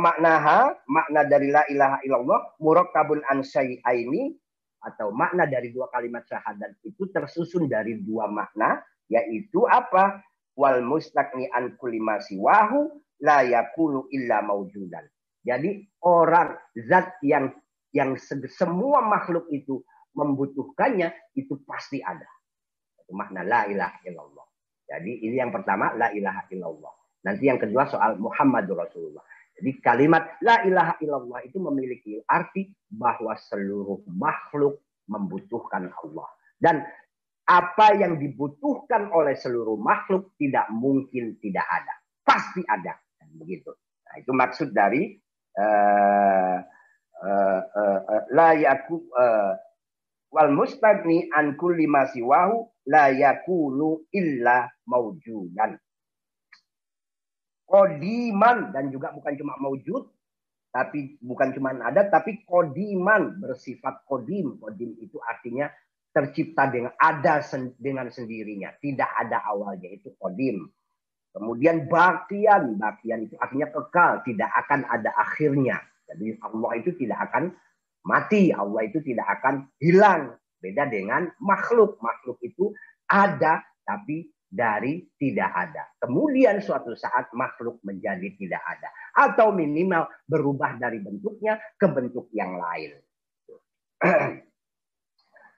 maknaha 0.00 0.72
makna 0.88 1.20
dari 1.28 1.52
la 1.52 1.62
ilaha 1.68 2.00
illallah 2.06 2.40
murakkabun 2.62 3.20
an 3.28 3.44
syai'aini 3.44 4.32
atau 4.80 5.12
makna 5.12 5.44
dari 5.44 5.74
dua 5.74 5.92
kalimat 5.92 6.24
syahadat 6.24 6.78
itu 6.86 7.10
tersusun 7.12 7.68
dari 7.68 8.00
dua 8.00 8.30
makna 8.30 8.80
yaitu 9.12 9.68
apa? 9.68 10.24
Wal 10.56 10.80
mustaqni 10.80 11.52
an 11.52 11.76
kulli 11.76 12.00
ma 12.00 12.16
siwahu 12.16 12.88
la 13.20 13.44
yakunu 13.44 14.08
illa 14.08 14.40
maujudan. 14.40 15.04
Jadi 15.44 15.84
orang 16.00 16.56
zat 16.88 17.20
yang 17.20 17.52
yang 17.92 18.16
semua 18.48 19.04
makhluk 19.04 19.44
itu 19.52 19.84
membutuhkannya 20.16 21.12
itu 21.36 21.60
pasti 21.68 22.00
ada 22.00 22.24
makna 23.14 23.46
la 23.46 23.68
ilaha 23.70 23.98
illallah. 24.06 24.46
Jadi 24.86 25.26
ini 25.26 25.36
yang 25.38 25.50
pertama 25.50 25.94
la 25.94 26.10
ilaha 26.14 26.46
illallah. 26.50 26.94
Nanti 27.26 27.50
yang 27.50 27.58
kedua 27.58 27.90
soal 27.90 28.18
Muhammadur 28.22 28.78
Rasulullah. 28.86 29.22
Jadi 29.56 29.70
kalimat 29.82 30.38
la 30.44 30.62
ilaha 30.62 30.94
illallah 31.02 31.40
itu 31.42 31.58
memiliki 31.58 32.22
arti 32.28 32.70
bahwa 32.86 33.34
seluruh 33.34 34.04
makhluk 34.06 34.78
membutuhkan 35.10 35.90
Allah. 35.90 36.28
Dan 36.54 36.86
apa 37.46 37.94
yang 37.94 38.18
dibutuhkan 38.18 39.10
oleh 39.10 39.38
seluruh 39.38 39.78
makhluk 39.78 40.34
tidak 40.38 40.66
mungkin 40.70 41.38
tidak 41.38 41.66
ada. 41.66 41.94
Pasti 42.26 42.62
ada. 42.66 42.94
Begitu. 43.36 43.70
Nah, 44.06 44.14
itu 44.18 44.30
maksud 44.34 44.68
dari 44.70 45.14
uh, 45.58 46.58
uh, 47.22 47.62
uh, 47.64 48.00
uh, 48.06 48.22
la 48.34 48.54
yaku 48.54 49.02
uh, 49.14 49.54
wal 50.36 50.52
mustagni 50.52 51.32
an 51.32 51.56
kulli 51.56 51.88
ma 51.88 52.04
siwahu 52.04 52.68
la 52.92 53.08
yakunu 53.08 54.04
illa 54.12 54.68
maujudan. 54.84 55.80
Kodiman 57.64 58.70
dan 58.70 58.92
juga 58.92 59.16
bukan 59.16 59.32
cuma 59.40 59.56
maujud, 59.58 60.06
tapi 60.70 61.16
bukan 61.24 61.56
cuma 61.56 61.72
ada, 61.72 62.04
tapi 62.12 62.44
kodiman 62.44 63.40
bersifat 63.40 64.04
kodim. 64.04 64.60
Kodim 64.60 64.92
itu 65.00 65.16
artinya 65.24 65.72
tercipta 66.12 66.68
dengan 66.68 66.92
ada 67.00 67.40
sen, 67.40 67.74
dengan 67.80 68.12
sendirinya, 68.12 68.76
tidak 68.78 69.08
ada 69.18 69.40
awalnya 69.50 69.88
itu 69.88 70.12
kodim. 70.20 70.68
Kemudian 71.34 71.90
bakian, 71.90 72.78
bakian 72.78 73.26
itu 73.26 73.34
artinya 73.40 73.68
kekal, 73.72 74.22
tidak 74.22 74.48
akan 74.64 74.86
ada 74.86 75.10
akhirnya. 75.16 75.80
Jadi 76.06 76.38
Allah 76.38 76.70
itu 76.78 76.94
tidak 76.96 77.18
akan 77.28 77.50
mati, 78.06 78.54
Allah 78.54 78.86
itu 78.86 79.02
tidak 79.02 79.26
akan 79.42 79.66
hilang. 79.82 80.38
Beda 80.62 80.86
dengan 80.86 81.26
makhluk. 81.42 81.98
Makhluk 82.00 82.38
itu 82.40 82.72
ada 83.10 83.60
tapi 83.82 84.30
dari 84.46 85.04
tidak 85.18 85.50
ada. 85.52 85.84
Kemudian 86.00 86.62
suatu 86.62 86.94
saat 86.94 87.28
makhluk 87.34 87.82
menjadi 87.82 88.30
tidak 88.38 88.62
ada. 88.62 88.88
Atau 89.12 89.52
minimal 89.52 90.06
berubah 90.24 90.78
dari 90.78 91.02
bentuknya 91.02 91.58
ke 91.76 91.86
bentuk 91.90 92.30
yang 92.32 92.56
lain. 92.56 92.96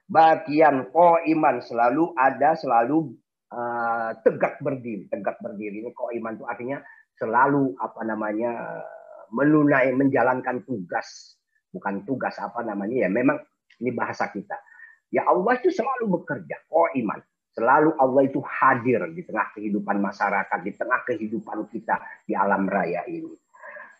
Bagian 0.09 0.89
iman 0.89 1.55
selalu 1.61 2.17
ada, 2.17 2.57
selalu 2.57 3.13
uh, 3.53 4.17
tegak 4.25 4.57
berdiri. 4.59 5.05
Tegak 5.07 5.37
berdiri 5.37 5.85
ini 5.85 5.93
iman 5.93 6.33
itu 6.33 6.45
artinya 6.49 6.81
selalu 7.21 7.77
apa 7.77 8.01
namanya 8.07 8.81
menunai 9.29 9.93
menjalankan 9.93 10.65
tugas 10.65 11.38
bukan 11.69 12.05
tugas 12.05 12.35
apa 12.41 12.65
namanya 12.65 13.05
ya 13.05 13.09
memang 13.09 13.39
ini 13.79 13.91
bahasa 13.93 14.29
kita. 14.29 14.57
Ya 15.09 15.25
Allah 15.25 15.57
itu 15.57 15.73
selalu 15.73 16.21
bekerja 16.21 16.59
oh 16.69 16.89
iman 16.93 17.19
selalu 17.59 17.91
Allah 17.97 18.23
itu 18.23 18.39
hadir 18.39 19.03
di 19.11 19.25
tengah 19.27 19.51
kehidupan 19.51 19.99
masyarakat 19.99 20.59
di 20.63 20.71
tengah 20.79 21.03
kehidupan 21.03 21.67
kita 21.67 21.99
di 22.23 22.31
alam 22.37 22.69
raya 22.69 23.03
ini. 23.09 23.35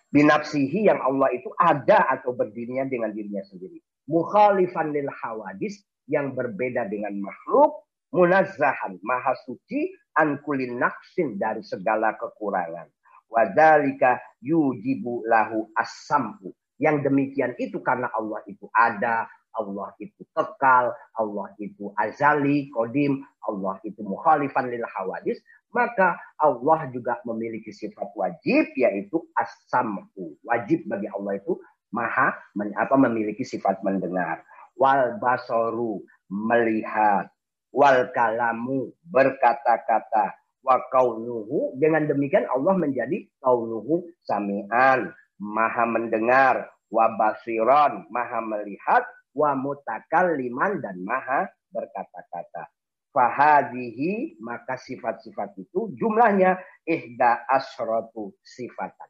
Binafsihi 0.09 0.89
yang 0.89 1.03
Allah 1.03 1.29
itu 1.35 1.51
ada 1.59 2.07
atau 2.09 2.33
berdirinya 2.33 2.87
dengan 2.89 3.13
dirinya 3.13 3.45
sendiri. 3.45 3.77
Mukhalifan 4.09 4.89
lil 4.89 5.05
hawadis 5.21 5.85
yang 6.09 6.33
berbeda 6.33 6.89
dengan 6.89 7.13
makhluk 7.21 7.85
munazzahan 8.09 8.97
maha 9.05 9.37
suci 9.45 9.93
an 10.17 10.41
kulin 10.41 10.81
naqsin 10.81 11.37
dari 11.37 11.61
segala 11.61 12.17
kekurangan. 12.17 12.89
Wadalika 13.29 14.17
yujibu 14.41 15.21
lahu 15.29 15.69
as-sam'u 15.77 16.49
yang 16.79 17.03
demikian 17.03 17.53
itu 17.59 17.83
karena 17.83 18.07
Allah 18.15 18.39
itu 18.47 18.65
ada, 18.71 19.27
Allah 19.51 19.91
itu 19.99 20.23
kekal, 20.31 20.95
Allah 21.17 21.47
itu 21.59 21.91
azali, 21.99 22.71
kodim, 22.71 23.21
Allah 23.43 23.75
itu 23.83 23.99
mukhalifan 24.01 24.71
lil 24.71 24.85
hawadis, 24.87 25.43
maka 25.75 26.17
Allah 26.39 26.87
juga 26.89 27.19
memiliki 27.27 27.69
sifat 27.75 28.15
wajib 28.15 28.71
yaitu 28.79 29.19
as-sam'u. 29.35 30.39
Wajib 30.47 30.87
bagi 30.87 31.11
Allah 31.11 31.37
itu 31.37 31.59
maha 31.91 32.33
apa 32.79 32.95
memiliki 32.95 33.43
sifat 33.43 33.83
mendengar. 33.83 34.41
Wal 34.79 35.19
basoru 35.19 35.99
melihat. 36.31 37.27
wal 37.69 38.09
kalamu 38.17 38.89
berkata-kata 39.13 40.33
wa 40.65 40.81
kaunuhu 40.89 41.77
dengan 41.77 42.09
demikian 42.09 42.49
Allah 42.49 42.73
menjadi 42.75 43.29
kaunuhu 43.45 44.09
samian 44.25 45.13
maha 45.39 45.87
mendengar 45.87 46.67
wa 46.91 47.09
basiron. 47.15 48.05
Maha 48.11 48.39
melihat 48.43 49.03
wa 49.33 49.55
mutakalliman. 49.55 50.83
Dan 50.83 51.01
maha 51.03 51.47
berkata-kata. 51.71 52.69
Fahadihi 53.09 54.37
maka 54.43 54.77
sifat-sifat 54.77 55.57
itu 55.57 55.89
jumlahnya. 55.97 56.59
Ihda 56.85 57.47
asratu 57.49 58.35
sifatan. 58.45 59.09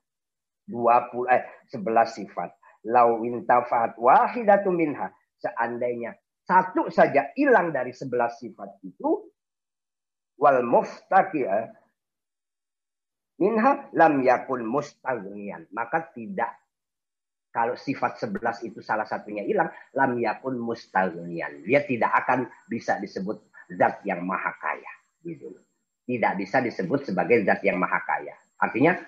20 0.69 1.27
eh 1.33 1.43
11 1.73 2.17
sifat. 2.23 2.49
Lau 2.87 3.25
intafat 3.27 3.97
wahidatu 3.99 4.71
minha. 4.71 5.11
Seandainya 5.39 6.15
satu 6.49 6.89
saja 6.89 7.29
hilang 7.37 7.69
dari 7.69 7.93
11 7.93 8.09
sifat 8.41 8.81
itu 8.81 9.29
wal 10.41 10.65
muftaqiyah 10.65 11.69
minha 13.39 13.87
lam 13.95 14.21
yakun 14.21 14.67
mustaghniyan 14.67 15.71
maka 15.73 16.11
tidak. 16.11 16.53
Kalau 17.49 17.73
sifat 17.73 18.21
11 18.21 18.69
itu 18.69 18.77
salah 18.85 19.09
satunya 19.09 19.41
hilang 19.41 19.73
lam 19.97 20.21
yakun 20.21 20.61
mustaghniyan 20.61 21.65
dia 21.65 21.81
tidak 21.81 22.13
akan 22.21 22.45
bisa 22.69 23.01
disebut 23.01 23.41
zat 23.73 24.05
yang 24.05 24.21
maha 24.21 24.53
kaya. 24.61 24.91
Gitu. 25.25 25.49
Tidak 26.05 26.33
bisa 26.37 26.61
disebut 26.61 27.09
sebagai 27.09 27.41
zat 27.41 27.65
yang 27.65 27.81
maha 27.81 28.05
kaya. 28.05 28.37
Artinya 28.61 29.01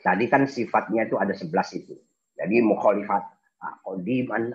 tadi 0.00 0.28
kan 0.28 0.44
sifatnya 0.44 1.08
itu 1.08 1.16
ada 1.16 1.32
11 1.32 1.48
itu. 1.80 1.96
Jadi 2.36 2.60
mukhalifat 2.60 3.36
kodiman 3.82 4.52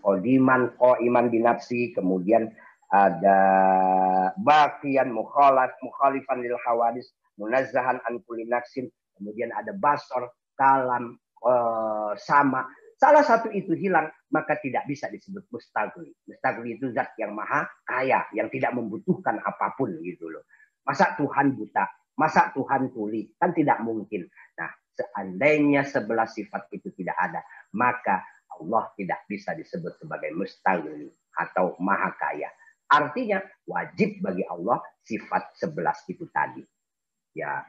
kodiman 0.00 0.70
iman 0.78 1.26
binafsi 1.26 1.90
kemudian 1.90 2.54
ada 2.90 3.38
bakian 4.34 5.14
mukhalaf 5.14 5.70
mukhalifan 5.78 6.42
lil 6.42 6.58
hawadis 6.66 7.14
munazzahan 7.38 8.02
an 8.02 8.18
kulli 8.26 8.44
nafsin. 8.50 8.90
Kemudian 9.14 9.54
ada 9.54 9.70
basor 9.76 10.34
kalam 10.58 11.14
uh, 11.46 12.12
sama. 12.18 12.66
Salah 13.00 13.24
satu 13.24 13.48
itu 13.54 13.72
hilang 13.78 14.10
maka 14.28 14.60
tidak 14.60 14.84
bisa 14.84 15.08
disebut 15.08 15.48
mustagli 15.48 16.12
mustagli 16.28 16.76
itu 16.76 16.92
zat 16.92 17.16
yang 17.16 17.32
maha 17.32 17.64
kaya 17.88 18.28
yang 18.36 18.52
tidak 18.52 18.76
membutuhkan 18.76 19.40
apa 19.40 19.72
pun 19.78 19.94
gitu 20.04 20.28
loh. 20.28 20.44
Masa 20.84 21.16
Tuhan 21.16 21.56
buta? 21.56 21.88
Masa 22.20 22.52
Tuhan 22.52 22.92
tuli? 22.92 23.32
Kan 23.40 23.56
tidak 23.56 23.80
mungkin. 23.80 24.28
Nah 24.60 24.68
seandainya 24.92 25.86
sebelas 25.88 26.36
sifat 26.36 26.68
itu 26.76 26.92
tidak 26.92 27.16
ada 27.16 27.40
maka 27.72 28.20
Allah 28.52 28.92
tidak 29.00 29.24
bisa 29.24 29.56
disebut 29.56 29.96
sebagai 29.96 30.36
mustagli 30.36 31.08
atau 31.32 31.78
maha 31.80 32.12
kaya 32.20 32.52
Artinya 32.90 33.38
wajib 33.70 34.18
bagi 34.18 34.42
Allah 34.50 34.82
sifat 35.06 35.54
sebelas 35.54 36.02
itu 36.10 36.26
tadi. 36.34 36.66
Ya, 37.30 37.62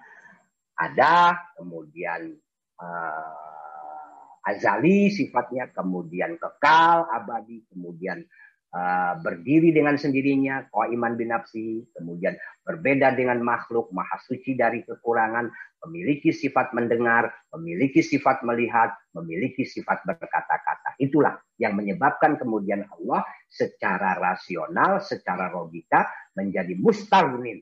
ada 0.73 1.37
kemudian 1.53 2.33
uh, 2.81 4.41
azali 4.49 5.13
sifatnya, 5.13 5.69
kemudian 5.69 6.41
kekal, 6.41 7.05
abadi, 7.13 7.61
kemudian 7.69 8.25
uh, 8.73 9.13
berdiri 9.21 9.69
dengan 9.69 10.01
sendirinya, 10.01 10.65
iman 10.73 11.13
binafsi, 11.13 11.85
kemudian 11.93 12.33
berbeda 12.65 13.13
dengan 13.13 13.45
makhluk, 13.45 13.93
maha 13.93 14.17
suci 14.25 14.57
dari 14.57 14.81
kekurangan, 14.81 15.53
memiliki 15.85 16.33
sifat 16.33 16.73
mendengar, 16.73 17.29
memiliki 17.53 18.01
sifat 18.01 18.41
melihat, 18.41 18.97
memiliki 19.13 19.61
sifat 19.61 20.01
berkata-kata. 20.01 20.80
Itulah 20.97 21.39
yang 21.61 21.77
menyebabkan 21.77 22.41
kemudian 22.41 22.87
Allah 22.87 23.21
secara 23.45 24.17
rasional, 24.17 25.03
secara 25.03 25.53
logika 25.53 26.09
menjadi 26.33 26.73
mustawnin. 26.79 27.61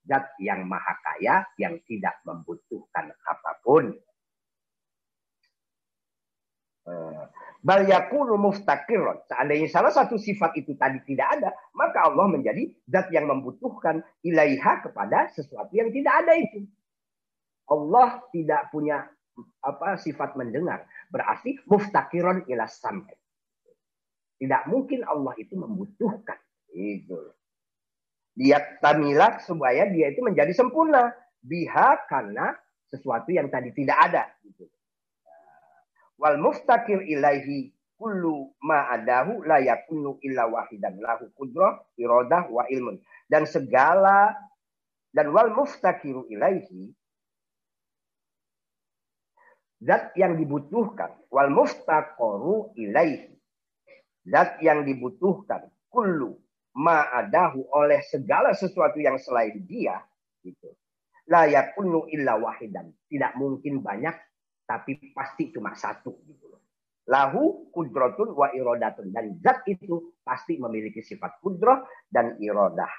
Zat 0.00 0.34
yang 0.40 0.64
maha 0.66 0.96
kaya, 1.04 1.44
yang 1.60 1.78
tidak 1.84 2.18
membutuhkan 2.24 3.12
apa 3.22 3.52
pun. 3.62 3.94
Eh, 6.88 7.24
bal. 7.60 7.84
Seandainya 9.28 9.68
salah 9.68 9.92
satu 9.92 10.16
sifat 10.16 10.56
itu 10.58 10.74
tadi 10.74 10.98
tidak 11.04 11.28
ada, 11.38 11.50
maka 11.76 12.08
Allah 12.08 12.26
menjadi 12.26 12.72
zat 12.88 13.12
yang 13.12 13.28
membutuhkan 13.28 14.00
ilaiha 14.24 14.80
kepada 14.82 15.28
sesuatu 15.36 15.70
yang 15.76 15.92
tidak 15.92 16.14
ada 16.24 16.32
itu. 16.40 16.66
Allah 17.70 18.18
tidak 18.34 18.72
punya 18.74 19.06
apa 19.60 20.00
sifat 20.00 20.34
mendengar. 20.34 20.86
Berarti 21.12 21.60
muftakirun 21.66 22.48
ila 22.48 22.64
sampai. 22.66 23.16
Tidak 24.40 24.62
mungkin 24.72 25.04
Allah 25.04 25.36
itu 25.36 25.52
membutuhkan. 25.56 26.38
Itu. 26.72 27.36
Dia 28.32 28.80
supaya 29.44 29.84
dia 29.92 30.08
itu 30.08 30.24
menjadi 30.24 30.54
sempurna. 30.56 31.12
Biha 31.40 32.08
karena 32.08 32.56
sesuatu 32.88 33.28
yang 33.32 33.52
tadi 33.52 33.72
tidak 33.76 33.98
ada. 34.00 34.24
Gitu. 34.44 34.64
Wal 36.20 36.36
muftakir 36.40 37.04
ilaihi 37.04 37.72
kullu 38.00 38.52
ma 38.64 38.88
adahu 38.92 39.44
la 39.44 39.60
yakunu 39.60 40.16
illa 40.24 40.48
wahidan 40.48 40.96
lahu 41.00 41.28
kudrah, 41.36 41.80
iradah 42.00 42.48
wa 42.48 42.64
ilmun. 42.68 42.96
Dan 43.28 43.44
segala 43.44 44.32
dan 45.12 45.32
wal 45.36 45.52
muftakiru 45.52 46.28
ilaihi 46.32 46.92
zat 49.80 50.12
yang 50.14 50.36
dibutuhkan. 50.36 51.16
Wal 51.32 51.50
muftaqaru 51.50 52.76
ilaihi. 52.76 53.32
Zat 54.28 54.60
yang 54.60 54.84
dibutuhkan. 54.84 55.66
Kullu 55.90 56.36
ma'adahu 56.76 57.74
oleh 57.74 57.98
segala 58.06 58.54
sesuatu 58.54 59.02
yang 59.02 59.18
selain 59.18 59.58
dia 59.66 59.98
gitu. 60.44 60.70
La 61.26 61.50
yakunu 61.50 62.06
illa 62.12 62.38
wahidan. 62.38 62.92
Tidak 63.10 63.34
mungkin 63.34 63.82
banyak 63.82 64.14
tapi 64.70 65.10
pasti 65.10 65.50
cuma 65.50 65.74
satu 65.74 66.14
gitu 66.30 66.46
loh. 66.46 66.62
Lahu 67.10 67.74
kudrotun 67.74 68.38
wa 68.38 68.54
irodatun 68.54 69.10
dan 69.10 69.34
zat 69.42 69.66
itu 69.66 70.14
pasti 70.22 70.62
memiliki 70.62 71.02
sifat 71.02 71.42
kudroh 71.42 71.82
dan 72.06 72.38
irodah. 72.38 72.92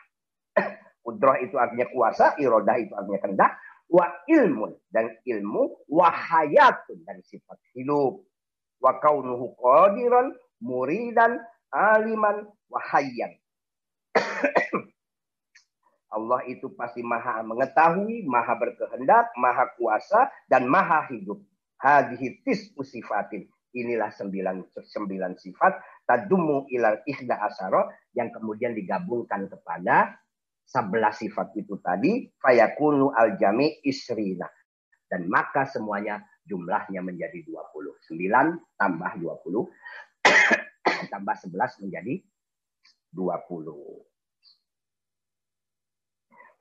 Kudroh 1.01 1.33
itu 1.41 1.57
artinya 1.57 1.89
kuasa 1.89 2.37
irodah 2.37 2.77
itu 2.77 2.93
artinya 2.93 3.19
kendak 3.23 3.51
wa 3.91 4.07
ilmun 4.31 4.71
dan 4.87 5.11
ilmu 5.27 5.83
wahayatun 5.91 7.03
dan 7.03 7.19
sifat 7.27 7.59
hidup 7.75 8.23
wa 8.79 8.91
kaunuhu 9.03 9.51
qadiran 9.59 10.31
muridan, 10.61 11.41
aliman, 11.73 12.47
wahayyan. 12.69 13.33
Allah 16.15 16.41
itu 16.47 16.69
pasti 16.77 17.01
maha 17.01 17.41
mengetahui, 17.41 18.23
maha 18.29 18.53
berkehendak, 18.55 19.33
maha 19.35 19.67
kuasa, 19.75 20.29
dan 20.47 20.69
maha 20.69 21.09
hidup. 21.09 21.41
Hadhihi 21.81 22.45
tis'u 22.45 22.85
sifatin. 22.85 23.49
Inilah 23.71 24.11
sembilan, 24.11 24.75
sembilan 24.75 25.39
sifat. 25.39 26.03
Tadumu 26.03 26.67
ilal 26.69 27.01
ihda 27.07 27.41
asaro. 27.47 27.89
Yang 28.11 28.37
kemudian 28.37 28.75
digabungkan 28.75 29.47
kepada 29.47 30.11
sebelas 30.71 31.19
sifat 31.19 31.51
itu 31.59 31.75
tadi. 31.83 32.31
Fayakunu 32.39 33.11
al 33.11 33.35
jami 33.35 33.83
isrina. 33.83 34.47
Dan 35.11 35.27
maka 35.27 35.67
semuanya 35.67 36.23
jumlahnya 36.47 37.03
menjadi 37.03 37.43
20. 37.43 38.07
9 38.07 38.79
tambah 38.79 39.11
20 39.19 39.67
tambah 41.13 41.35
11 41.35 41.83
menjadi 41.83 42.23
20. 43.11 44.07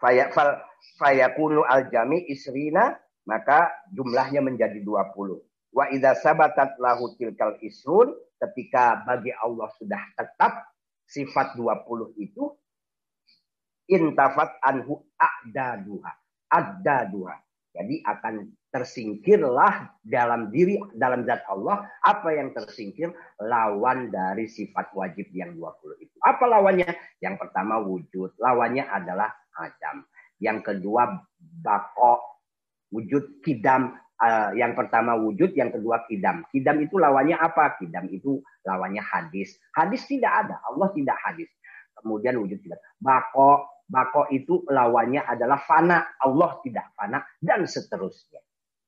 Faya, 0.01 0.33
fal, 0.35 0.59
fayakunu 0.99 1.63
al 1.63 1.87
jami 1.93 2.27
isrina 2.27 2.99
maka 3.29 3.71
jumlahnya 3.95 4.43
menjadi 4.43 4.83
20. 4.83 5.39
Wa 5.71 5.87
idza 5.95 6.19
sabatat 6.19 6.83
lahu 6.83 7.15
tilkal 7.15 7.55
isrun 7.63 8.11
ketika 8.43 9.07
bagi 9.07 9.31
Allah 9.39 9.71
sudah 9.79 10.03
tetap 10.19 10.67
sifat 11.07 11.55
20 11.55 12.19
itu 12.19 12.51
intafat 13.91 14.63
anhu 14.63 15.03
a'daduha. 15.19 16.13
A'daduha. 16.55 17.35
Jadi 17.71 18.03
akan 18.03 18.51
tersingkirlah 18.71 19.99
dalam 20.03 20.51
diri 20.51 20.79
dalam 20.95 21.27
zat 21.27 21.43
Allah 21.51 21.87
apa 22.07 22.35
yang 22.35 22.55
tersingkir 22.55 23.11
lawan 23.43 24.11
dari 24.15 24.47
sifat 24.47 24.95
wajib 24.95 25.31
yang 25.35 25.59
20 25.59 26.03
itu. 26.03 26.17
Apa 26.23 26.47
lawannya? 26.47 26.91
Yang 27.23 27.47
pertama 27.47 27.83
wujud, 27.83 28.35
lawannya 28.39 28.87
adalah 28.87 29.31
adam. 29.59 30.07
Yang 30.43 30.59
kedua 30.73 31.19
bako, 31.63 32.15
wujud 32.95 33.43
kidam. 33.43 33.95
Uh, 34.21 34.53
yang 34.53 34.77
pertama 34.77 35.17
wujud, 35.17 35.57
yang 35.57 35.73
kedua 35.73 36.05
kidam. 36.05 36.45
Kidam 36.53 36.77
itu 36.85 37.01
lawannya 37.01 37.41
apa? 37.41 37.81
Kidam 37.81 38.05
itu 38.13 38.45
lawannya 38.69 39.01
hadis. 39.01 39.57
Hadis 39.73 40.05
tidak 40.05 40.45
ada, 40.45 40.61
Allah 40.69 40.93
tidak 40.93 41.17
hadis. 41.25 41.49
Kemudian 42.01 42.41
wujud 42.41 42.59
tidak. 42.65 42.81
Bako, 42.97 43.85
bako 43.87 44.33
itu 44.33 44.65
lawannya 44.67 45.23
adalah 45.23 45.61
fana, 45.61 46.17
Allah 46.19 46.59
tidak 46.65 46.97
fana 46.97 47.21
dan 47.39 47.69
seterusnya. 47.69 48.41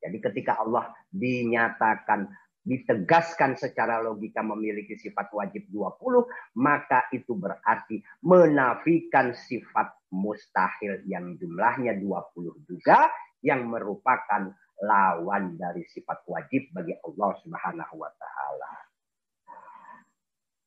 Jadi 0.02 0.18
ketika 0.18 0.58
Allah 0.58 0.90
dinyatakan 1.14 2.26
ditegaskan 2.62 3.58
secara 3.58 3.98
logika 3.98 4.38
memiliki 4.42 4.94
sifat 4.94 5.34
wajib 5.34 5.66
20, 5.70 6.58
maka 6.62 7.10
itu 7.10 7.34
berarti 7.34 7.98
menafikan 8.22 9.34
sifat 9.34 9.90
mustahil 10.14 11.02
yang 11.10 11.34
jumlahnya 11.38 11.98
20 11.98 12.62
juga 12.70 13.10
yang 13.42 13.66
merupakan 13.66 14.54
lawan 14.82 15.58
dari 15.58 15.82
sifat 15.90 16.22
wajib 16.26 16.70
bagi 16.74 16.94
Allah 17.02 17.30
Subhanahu 17.42 17.94
wa 17.98 18.10
taala. 18.14 18.91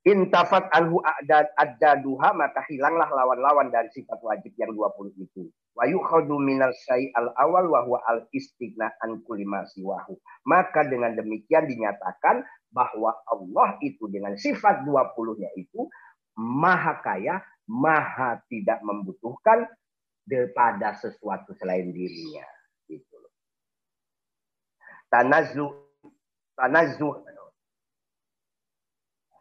Intafat 0.05 0.69
anhu 0.69 1.01
adaduha 1.57 2.29
maka 2.37 2.61
hilanglah 2.69 3.09
lawan-lawan 3.09 3.73
dari 3.73 3.89
sifat 3.89 4.21
wajib 4.21 4.53
yang 4.53 4.69
20 4.77 5.17
itu. 5.17 5.49
Wa 5.73 5.89
yukhadu 5.89 6.37
minal 6.37 6.69
syai 6.85 7.09
al 7.17 7.33
awal 7.41 7.65
wa 7.73 7.81
huwa 7.81 7.99
al 8.05 8.29
istighna 8.29 8.93
an 9.01 9.25
kulli 9.25 9.49
siwahu. 9.49 10.13
Maka 10.45 10.85
dengan 10.85 11.17
demikian 11.17 11.65
dinyatakan 11.65 12.45
bahwa 12.69 13.17
Allah 13.25 13.81
itu 13.81 14.05
dengan 14.05 14.37
sifat 14.37 14.85
20-nya 14.85 15.49
itu 15.57 15.89
maha 16.37 17.01
kaya, 17.01 17.41
maha 17.65 18.45
tidak 18.45 18.85
membutuhkan 18.85 19.65
daripada 20.21 20.93
sesuatu 21.01 21.57
selain 21.57 21.89
dirinya. 21.89 22.45
Gitu. 22.85 23.17
Tanazu 25.09 25.73
tanazu 26.53 27.25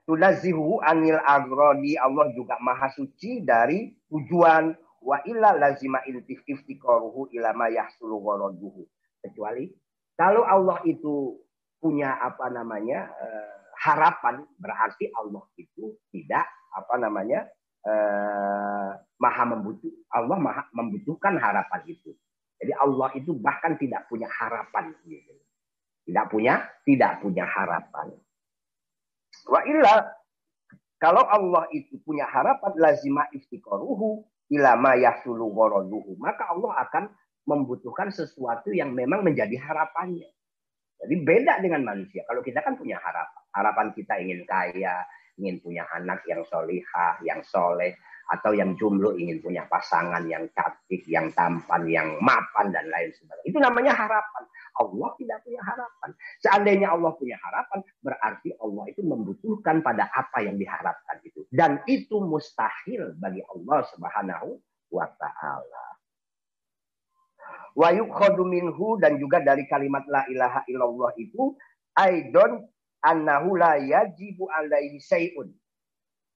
Tunazihu 0.05 0.85
anil 0.85 1.17
agrodi 1.17 1.97
Allah 1.97 2.29
juga 2.37 2.61
maha 2.61 2.93
suci 2.93 3.41
dari 3.41 3.89
tujuan 4.13 4.69
wa 5.01 5.17
illa 5.25 5.57
lazima 5.57 6.05
intif 6.05 6.45
iftikoruhu 6.45 7.33
ilama 7.33 7.73
yahsulu 7.73 8.21
gharaduhu. 8.21 8.85
Kecuali 9.25 9.73
kalau 10.17 10.45
Allah 10.45 10.85
itu 10.85 11.41
punya 11.81 12.21
apa 12.21 12.53
namanya 12.53 13.09
uh, 13.17 13.57
harapan 13.81 14.45
berarti 14.61 15.09
Allah 15.13 15.45
itu 15.57 15.97
tidak 16.13 16.49
apa 16.73 16.95
namanya 17.01 17.49
uh, 17.85 18.93
maha 19.21 19.45
membutuh 19.57 19.93
Allah 20.13 20.37
maha 20.37 20.63
membutuhkan 20.73 21.41
harapan 21.41 21.81
itu. 21.89 22.13
Jadi 22.61 22.73
Allah 22.77 23.09
itu 23.17 23.37
bahkan 23.37 23.77
tidak 23.77 24.09
punya 24.09 24.29
harapan 24.29 24.93
gitu. 25.05 25.33
Tidak 26.05 26.27
punya 26.29 26.61
tidak 26.85 27.21
punya 27.21 27.45
harapan. 27.45 28.13
Wa 29.49 29.61
illa 29.69 30.09
kalau 31.01 31.21
Allah 31.29 31.69
itu 31.75 32.01
punya 32.01 32.25
harapan 32.25 32.73
lazima 32.81 33.29
iftikoruhu 33.35 34.25
ilama 34.49 34.97
yasulu 34.97 35.53
gharaduhu, 35.53 36.17
maka 36.17 36.49
Allah 36.49 36.73
akan 36.89 37.05
membutuhkan 37.45 38.09
sesuatu 38.09 38.73
yang 38.73 38.97
memang 38.97 39.21
menjadi 39.21 39.57
harapannya. 39.61 40.29
Jadi 41.05 41.15
beda 41.21 41.61
dengan 41.61 41.85
manusia. 41.85 42.25
Kalau 42.25 42.41
kita 42.41 42.65
kan 42.65 42.81
punya 42.81 42.97
harapan. 42.97 43.43
Harapan 43.53 43.87
kita 43.93 44.17
ingin 44.17 44.49
kaya, 44.49 45.05
ingin 45.39 45.59
punya 45.63 45.85
anak 45.95 46.23
yang 46.31 46.43
solihah, 46.47 47.19
yang 47.27 47.43
soleh, 47.43 47.95
atau 48.25 48.57
yang 48.57 48.73
jumlah 48.79 49.21
ingin 49.21 49.45
punya 49.45 49.69
pasangan 49.69 50.25
yang 50.25 50.49
cantik, 50.57 51.05
yang 51.05 51.29
tampan, 51.37 51.85
yang 51.91 52.17
mapan, 52.25 52.73
dan 52.73 52.89
lain 52.89 53.13
sebagainya. 53.13 53.51
Itu 53.53 53.59
namanya 53.61 53.93
harapan. 53.93 54.43
Allah 54.81 55.11
tidak 55.21 55.39
punya 55.45 55.61
harapan. 55.61 56.11
Seandainya 56.41 56.89
Allah 56.91 57.13
punya 57.15 57.37
harapan, 57.39 57.79
berarti 58.01 58.51
Allah 58.59 58.85
itu 58.89 59.03
membutuhkan 59.05 59.85
pada 59.85 60.09
apa 60.11 60.41
yang 60.41 60.57
diharapkan 60.57 61.21
itu. 61.23 61.45
Dan 61.53 61.85
itu 61.85 62.19
mustahil 62.25 63.13
bagi 63.21 63.45
Allah 63.45 63.81
Subhanahu 63.93 64.49
wa 64.91 65.07
taala. 65.21 65.87
Wa 67.75 67.91
minhu 68.47 68.97
dan 69.03 69.19
juga 69.19 69.43
dari 69.43 69.67
kalimat 69.67 70.07
la 70.07 70.23
ilaha 70.31 70.63
illallah 70.71 71.11
itu 71.19 71.59
aidon 71.99 72.63
annahu 73.05 73.61
la 73.61 73.77
yajibu 73.77 74.49
alaihi 74.49 74.99
syai'un. 74.99 75.53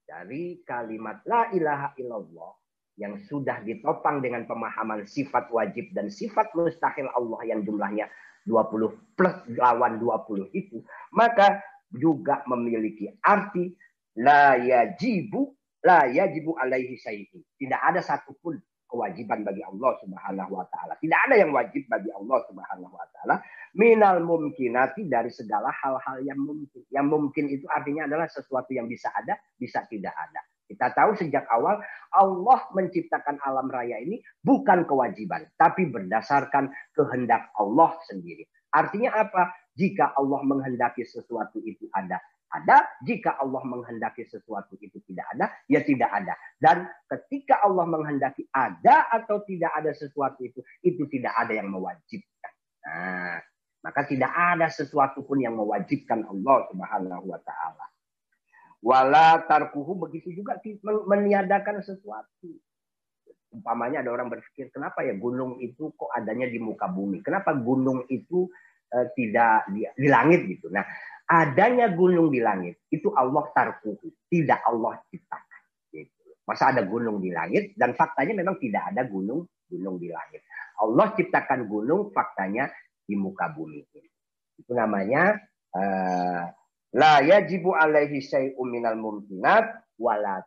Dari 0.05 0.61
kalimat 0.65 1.21
la 1.25 1.49
ilaha 1.53 1.93
illallah 1.97 2.53
yang 3.01 3.17
sudah 3.29 3.61
ditopang 3.65 4.21
dengan 4.21 4.45
pemahaman 4.45 5.05
sifat 5.05 5.49
wajib 5.53 5.93
dan 5.97 6.13
sifat 6.13 6.53
mustahil 6.53 7.09
Allah 7.13 7.41
yang 7.45 7.65
jumlahnya 7.65 8.09
20 8.49 9.17
plus 9.17 9.37
lawan 9.57 10.01
20 10.01 10.53
itu, 10.57 10.81
maka 11.13 11.61
juga 11.93 12.45
memiliki 12.49 13.09
arti 13.25 13.73
la 14.21 14.57
yajibu 14.57 15.53
la 15.85 16.09
yajibu 16.11 16.57
alaihi 16.59 16.99
syai'un. 16.99 17.41
Tidak 17.57 17.81
ada 17.81 18.03
satupun 18.03 18.59
kewajiban 18.89 19.45
bagi 19.45 19.61
Allah 19.63 19.93
Subhanahu 20.01 20.53
wa 20.57 20.67
taala. 20.73 20.97
Tidak 20.97 21.19
ada 21.29 21.37
yang 21.37 21.53
wajib 21.53 21.85
bagi 21.87 22.09
Allah 22.11 22.39
Subhanahu 22.49 22.93
wa 22.93 23.07
taala 23.13 23.37
minal 23.77 24.25
mumkinati 24.25 25.07
dari 25.07 25.29
segala 25.29 25.69
hal-hal 25.71 26.25
yang 26.25 26.41
mungkin. 26.41 26.83
Yang 26.89 27.07
mungkin 27.07 27.45
itu 27.53 27.69
artinya 27.69 28.09
adalah 28.09 28.27
sesuatu 28.27 28.73
yang 28.73 28.89
bisa 28.89 29.13
ada, 29.13 29.37
bisa 29.61 29.85
tidak 29.87 30.17
ada. 30.17 30.41
Kita 30.69 30.93
tahu 30.93 31.17
sejak 31.17 31.49
awal 31.49 31.81
Allah 32.13 32.61
menciptakan 32.77 33.41
alam 33.41 33.73
raya 33.73 34.05
ini 34.05 34.21
bukan 34.45 34.85
kewajiban, 34.85 35.49
tapi 35.57 35.89
berdasarkan 35.89 36.69
kehendak 36.93 37.49
Allah 37.57 37.97
sendiri. 38.05 38.45
Artinya 38.69 39.17
apa? 39.17 39.49
Jika 39.73 40.13
Allah 40.13 40.45
menghendaki 40.45 41.09
sesuatu 41.09 41.63
itu 41.65 41.89
ada, 41.97 42.21
ada. 42.49 42.89
Jika 43.05 43.37
Allah 43.37 43.63
menghendaki 43.65 44.25
sesuatu 44.29 44.77
itu 44.81 44.99
tidak 45.09 45.27
ada, 45.37 45.47
ya 45.69 45.85
tidak 45.85 46.11
ada. 46.11 46.35
Dan 46.57 46.89
ketika 47.07 47.61
Allah 47.65 47.85
menghendaki 47.85 48.49
ada 48.53 49.09
atau 49.13 49.45
tidak 49.45 49.73
ada 49.77 49.93
sesuatu 49.93 50.41
itu, 50.45 50.61
itu 50.85 51.05
tidak 51.13 51.37
ada 51.37 51.53
yang 51.53 51.69
mewajibkan. 51.69 52.53
Nah, 52.89 53.39
maka 53.85 54.01
tidak 54.09 54.33
ada 54.33 54.67
sesuatu 54.73 55.23
pun 55.23 55.39
yang 55.39 55.55
mewajibkan 55.55 56.25
Allah 56.27 56.67
Subhanahu 56.73 57.25
wa 57.31 57.41
taala. 57.45 57.87
Wala 58.79 59.43
tarkuhu 59.43 59.99
begitu 60.07 60.31
juga 60.35 60.59
meniadakan 61.07 61.83
sesuatu. 61.83 62.51
Umpamanya 63.49 64.05
ada 64.05 64.13
orang 64.13 64.29
berpikir, 64.29 64.69
kenapa 64.69 65.03
ya 65.03 65.17
gunung 65.17 65.57
itu 65.59 65.91
kok 65.97 66.13
adanya 66.13 66.47
di 66.47 66.61
muka 66.61 66.85
bumi? 66.85 67.25
Kenapa 67.25 67.57
gunung 67.57 68.05
itu 68.13 68.47
uh, 68.93 69.07
tidak 69.17 69.67
di, 69.73 69.89
di 69.89 70.07
langit 70.07 70.47
gitu? 70.47 70.69
Nah, 70.69 70.85
adanya 71.29 71.93
gunung 71.93 72.33
di 72.33 72.41
langit 72.41 72.81
itu 72.89 73.13
Allah 73.13 73.45
tarkuhu, 73.53 74.09
tidak 74.33 74.65
Allah 74.65 74.97
ciptakan. 75.13 75.63
Gitu. 75.93 76.33
Masa 76.49 76.73
ada 76.73 76.83
gunung 76.83 77.21
di 77.21 77.29
langit 77.29 77.77
dan 77.77 77.93
faktanya 77.93 78.33
memang 78.33 78.57
tidak 78.57 78.89
ada 78.89 79.05
gunung 79.05 79.45
gunung 79.69 80.01
di 80.01 80.09
langit. 80.09 80.43
Allah 80.81 81.13
ciptakan 81.13 81.69
gunung, 81.69 82.09
faktanya 82.11 82.73
di 83.05 83.13
muka 83.13 83.53
bumi. 83.53 83.85
Itu 84.57 84.73
namanya 84.73 85.37
uh, 85.77 86.43
La 86.97 87.21
yajibu 87.21 87.77
alaihi 87.77 88.25
syai'un 88.25 88.65
minal 88.65 88.97
mumkinat 88.97 89.93
wala. 90.01 90.41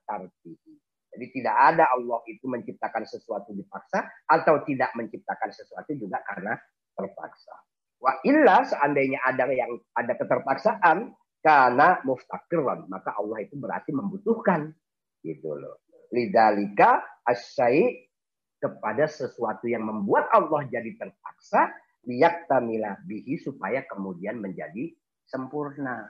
Jadi 1.12 1.26
tidak 1.38 1.54
ada 1.54 1.92
Allah 1.94 2.18
itu 2.26 2.50
menciptakan 2.50 3.06
sesuatu 3.06 3.54
dipaksa 3.54 4.10
atau 4.26 4.64
tidak 4.66 4.90
menciptakan 4.98 5.54
sesuatu 5.54 5.94
juga 5.94 6.18
karena 6.26 6.58
terpaksa. 6.98 7.54
Wa 8.02 8.18
illa 8.26 8.66
seandainya 8.66 9.22
ada 9.22 9.46
yang 9.54 9.78
ada 9.94 10.18
keterpaksaan 10.18 11.14
karena 11.46 12.02
muftakiran 12.02 12.90
maka 12.90 13.14
Allah 13.14 13.46
itu 13.46 13.54
berarti 13.62 13.94
membutuhkan 13.94 14.74
gitu 15.22 15.54
loh. 15.54 15.86
Lidalika 16.10 17.06
asyai 17.30 18.10
kepada 18.58 19.06
sesuatu 19.06 19.70
yang 19.70 19.86
membuat 19.86 20.34
Allah 20.34 20.66
jadi 20.66 20.98
terpaksa 20.98 21.70
liyak 22.10 22.50
tamilah 22.50 22.98
bihi 23.06 23.38
supaya 23.38 23.86
kemudian 23.86 24.42
menjadi 24.42 24.98
sempurna. 25.30 26.10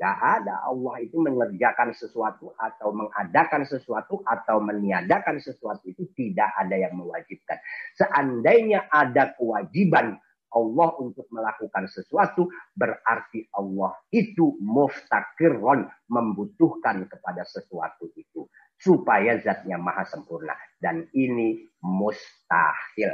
Gak 0.00 0.16
ada 0.16 0.64
Allah 0.64 0.96
itu 1.04 1.20
mengerjakan 1.20 1.92
sesuatu 1.92 2.56
atau 2.56 2.88
mengadakan 2.96 3.68
sesuatu 3.68 4.24
atau 4.24 4.56
meniadakan 4.64 5.36
sesuatu 5.36 5.84
itu 5.84 6.08
tidak 6.16 6.48
ada 6.56 6.72
yang 6.72 6.96
mewajibkan. 6.96 7.60
Seandainya 8.00 8.88
ada 8.88 9.36
kewajiban 9.36 10.16
Allah 10.50 10.98
untuk 10.98 11.26
melakukan 11.30 11.86
sesuatu 11.86 12.50
berarti 12.74 13.46
Allah 13.54 13.94
itu 14.10 14.58
muftakirun 14.58 15.86
membutuhkan 16.10 17.06
kepada 17.06 17.46
sesuatu 17.46 18.10
itu 18.18 18.50
supaya 18.80 19.38
zatnya 19.38 19.76
maha 19.76 20.02
sempurna 20.08 20.56
dan 20.80 21.06
ini 21.12 21.68
mustahil. 21.84 23.12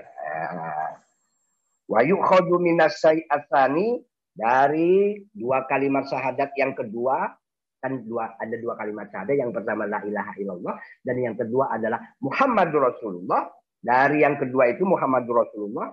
Wa 1.86 2.00
yukhadu 2.02 2.62
dari 4.36 5.16
dua 5.32 5.64
kalimat 5.64 6.04
syahadat 6.04 6.52
yang 6.60 6.76
kedua 6.76 7.32
kan 7.80 8.04
dua 8.04 8.36
ada 8.36 8.56
dua 8.60 8.76
kalimat 8.76 9.08
syahadat 9.08 9.36
yang 9.36 9.52
pertama 9.52 9.88
la 9.88 10.04
ilaha 10.04 10.32
illallah 10.36 10.76
dan 11.00 11.16
yang 11.16 11.36
kedua 11.36 11.72
adalah 11.72 12.00
Muhammadur 12.20 12.92
Rasulullah 12.92 13.48
dari 13.80 14.20
yang 14.20 14.36
kedua 14.36 14.68
itu 14.68 14.84
Muhammadur 14.84 15.46
Rasulullah 15.46 15.88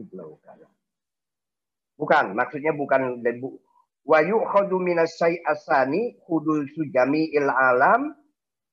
itu 0.00 0.66
bukan 2.00 2.32
maksudnya 2.32 2.72
bukan 2.72 3.20
wa 4.08 4.18
yu'khadu 4.24 4.80
minas 4.80 5.20
asani 5.20 6.16
hudul 6.24 6.64
sujami 6.72 7.28
il 7.36 7.46
alam 7.46 8.16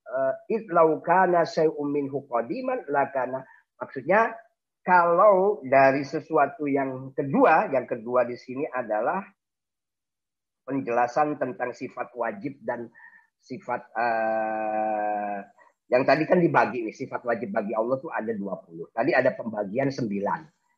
uh, 0.07 0.34
it 0.47 0.63
kana 1.03 1.43
syai'un 1.43 1.91
minhu 1.91 2.23
qadiman 2.32 2.88
lakana 2.88 3.43
maksudnya 3.75 4.32
kalau 4.88 5.59
dari 5.67 6.07
sesuatu 6.07 6.63
yang 6.63 7.11
kedua, 7.11 7.67
yang 7.75 7.84
kedua 7.84 8.23
di 8.23 8.39
sini 8.39 8.63
adalah 8.71 9.19
penjelasan 10.63 11.36
tentang 11.36 11.75
sifat 11.75 12.15
wajib 12.15 12.55
dan 12.63 12.88
sifat 13.43 13.84
uh, 13.91 15.43
yang 15.91 16.07
tadi 16.07 16.23
kan 16.23 16.39
dibagi 16.39 16.88
nih 16.88 16.95
sifat 16.95 17.19
wajib 17.28 17.51
bagi 17.51 17.75
Allah 17.75 17.99
tuh 17.99 18.11
ada 18.11 18.32
20. 18.32 18.95
Tadi 18.95 19.11
ada 19.11 19.32
pembagian 19.36 19.91
9. 19.91 20.07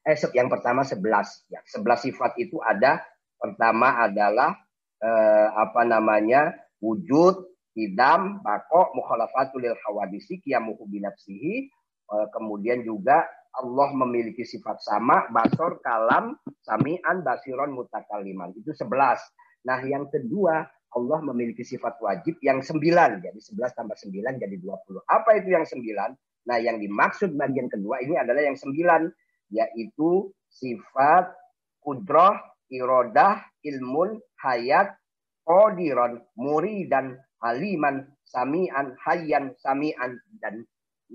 Eh 0.10 0.18
yang 0.34 0.49
pertama 0.49 0.82
11 0.82 1.05
ya. 1.53 1.62
11 1.62 2.10
sifat 2.10 2.34
itu 2.41 2.57
ada 2.66 2.97
pertama 3.38 4.01
adalah 4.01 4.57
eh, 4.97 5.49
apa 5.53 5.86
namanya? 5.86 6.49
wujud, 6.80 7.43
idam, 7.76 8.39
bako, 8.39 8.95
mukhalafatul 8.95 9.60
lil 9.68 9.76
hawadisi, 9.84 10.39
kiamuhu 10.39 10.88
binafsihi. 10.88 11.68
Eh, 12.10 12.28
kemudian 12.34 12.82
juga 12.82 13.28
Allah 13.53 13.89
memiliki 13.93 14.47
sifat 14.47 14.80
sama, 14.80 15.28
basor, 15.30 15.84
kalam, 15.84 16.39
sami'an, 16.64 17.22
basiron, 17.22 17.76
mutakaliman. 17.76 18.55
Itu 18.55 18.72
11. 18.72 19.20
Nah, 19.68 19.84
yang 19.84 20.07
kedua, 20.07 20.64
Allah 20.95 21.20
memiliki 21.22 21.62
sifat 21.62 21.99
wajib 22.01 22.39
yang 22.41 22.64
sembilan. 22.64 23.22
Jadi 23.22 23.38
11 23.38 23.78
tambah 23.78 23.97
9 23.97 24.41
jadi 24.41 24.55
20. 24.57 25.03
Apa 25.05 25.38
itu 25.38 25.53
yang 25.53 25.66
sembilan? 25.68 26.10
Nah, 26.49 26.57
yang 26.57 26.82
dimaksud 26.82 27.36
bagian 27.36 27.70
kedua 27.70 28.01
ini 28.01 28.18
adalah 28.18 28.41
yang 28.41 28.57
sembilan. 28.57 29.01
Yaitu 29.50 30.30
sifat 30.50 31.34
kudroh, 31.82 32.38
irodah, 32.70 33.41
ilmun, 33.66 34.22
hayat, 34.41 34.93
qadiran, 35.45 36.22
dan 36.89 37.18
haliman, 37.41 38.06
sami'an, 38.28 38.93
hayyan, 39.02 39.56
sami'an, 39.58 40.22
dan 40.38 40.62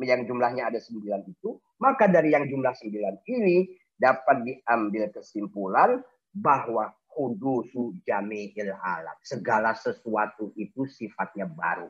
yang 0.02 0.26
jumlahnya 0.26 0.66
ada 0.66 0.82
sembilan 0.82 1.22
itu, 1.30 1.54
maka 1.78 2.10
dari 2.10 2.34
yang 2.34 2.50
jumlah 2.50 2.74
sembilan 2.74 3.14
ini 3.30 3.70
dapat 3.94 4.42
diambil 4.42 5.14
kesimpulan 5.14 6.02
bahwa 6.34 6.90
hudusu 7.14 7.94
jami'il 8.02 8.74
alam. 8.74 9.14
Segala 9.22 9.78
sesuatu 9.78 10.50
itu 10.58 10.82
sifatnya 10.90 11.46
baru. 11.46 11.86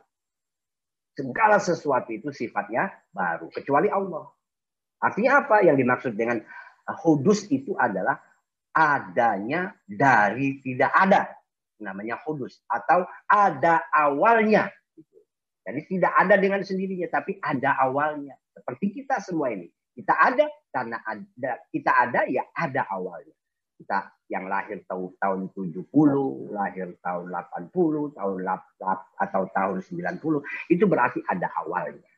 Segala 1.17 1.57
sesuatu 1.57 2.13
itu 2.13 2.29
sifatnya 2.29 2.93
baru. 3.09 3.49
Kecuali 3.49 3.89
Allah. 3.89 4.29
Artinya 5.05 5.45
apa 5.45 5.61
yang 5.61 5.77
dimaksud 5.77 6.17
dengan 6.17 6.41
hudus 7.05 7.45
itu 7.53 7.77
adalah 7.77 8.17
adanya 8.73 9.77
dari 9.85 10.65
tidak 10.65 10.93
ada. 10.97 11.29
Namanya 11.85 12.25
hudus. 12.25 12.65
Atau 12.65 13.05
ada 13.29 13.85
awalnya. 13.93 14.73
Jadi 15.65 15.81
tidak 15.93 16.13
ada 16.17 16.35
dengan 16.41 16.65
sendirinya. 16.65 17.13
Tapi 17.13 17.37
ada 17.45 17.77
awalnya. 17.85 18.33
Seperti 18.57 19.05
kita 19.05 19.21
semua 19.21 19.53
ini. 19.53 19.69
Kita 19.93 20.17
ada 20.17 20.49
karena 20.73 20.99
ada 21.05 21.53
kita 21.71 21.93
ada 21.93 22.27
ya 22.27 22.43
ada 22.57 22.83
awalnya 22.91 23.37
kita 23.85 23.99
yang 24.31 24.49
lahir 24.49 24.81
tahun 24.89 25.13
tahun 25.21 25.41
70, 25.53 25.93
lahir 26.55 26.97
tahun 27.05 27.25
80, 27.29 28.17
tahun 28.17 28.37
8, 28.41 29.25
atau 29.29 29.43
tahun 29.53 29.79
90, 29.85 30.73
itu 30.73 30.85
berarti 30.89 31.21
ada 31.29 31.51
awalnya. 31.61 32.14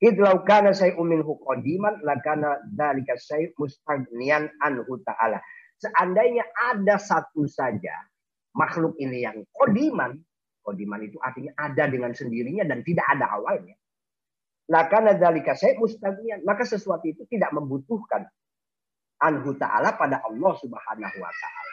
Idlau 0.00 0.40
kana 0.48 0.72
syai'un 0.72 1.04
minhu 1.04 1.36
qadiman 1.44 2.00
lakana 2.00 2.64
dzalika 2.72 3.20
syai' 3.20 3.52
mustagnian 3.60 4.48
anhu 4.64 4.96
ta'ala. 5.04 5.36
Seandainya 5.76 6.44
ada 6.72 6.96
satu 6.96 7.44
saja 7.44 7.92
makhluk 8.56 8.96
ini 8.96 9.28
yang 9.28 9.44
qadiman, 9.52 10.16
qadiman 10.64 11.00
itu 11.04 11.20
artinya 11.20 11.52
ada 11.60 11.84
dengan 11.88 12.16
sendirinya 12.16 12.64
dan 12.64 12.80
tidak 12.80 13.04
ada 13.12 13.28
awalnya. 13.28 13.76
Lakana 14.72 15.20
dzalika 15.20 15.52
syai' 15.52 15.76
mustagnian, 15.76 16.48
maka 16.48 16.64
sesuatu 16.64 17.04
itu 17.04 17.28
tidak 17.28 17.52
membutuhkan 17.52 18.24
anhu 19.20 19.52
ta'ala 19.52 20.00
pada 20.00 20.24
Allah 20.24 20.52
subhanahu 20.56 21.16
wa 21.20 21.32
ta'ala. 21.32 21.69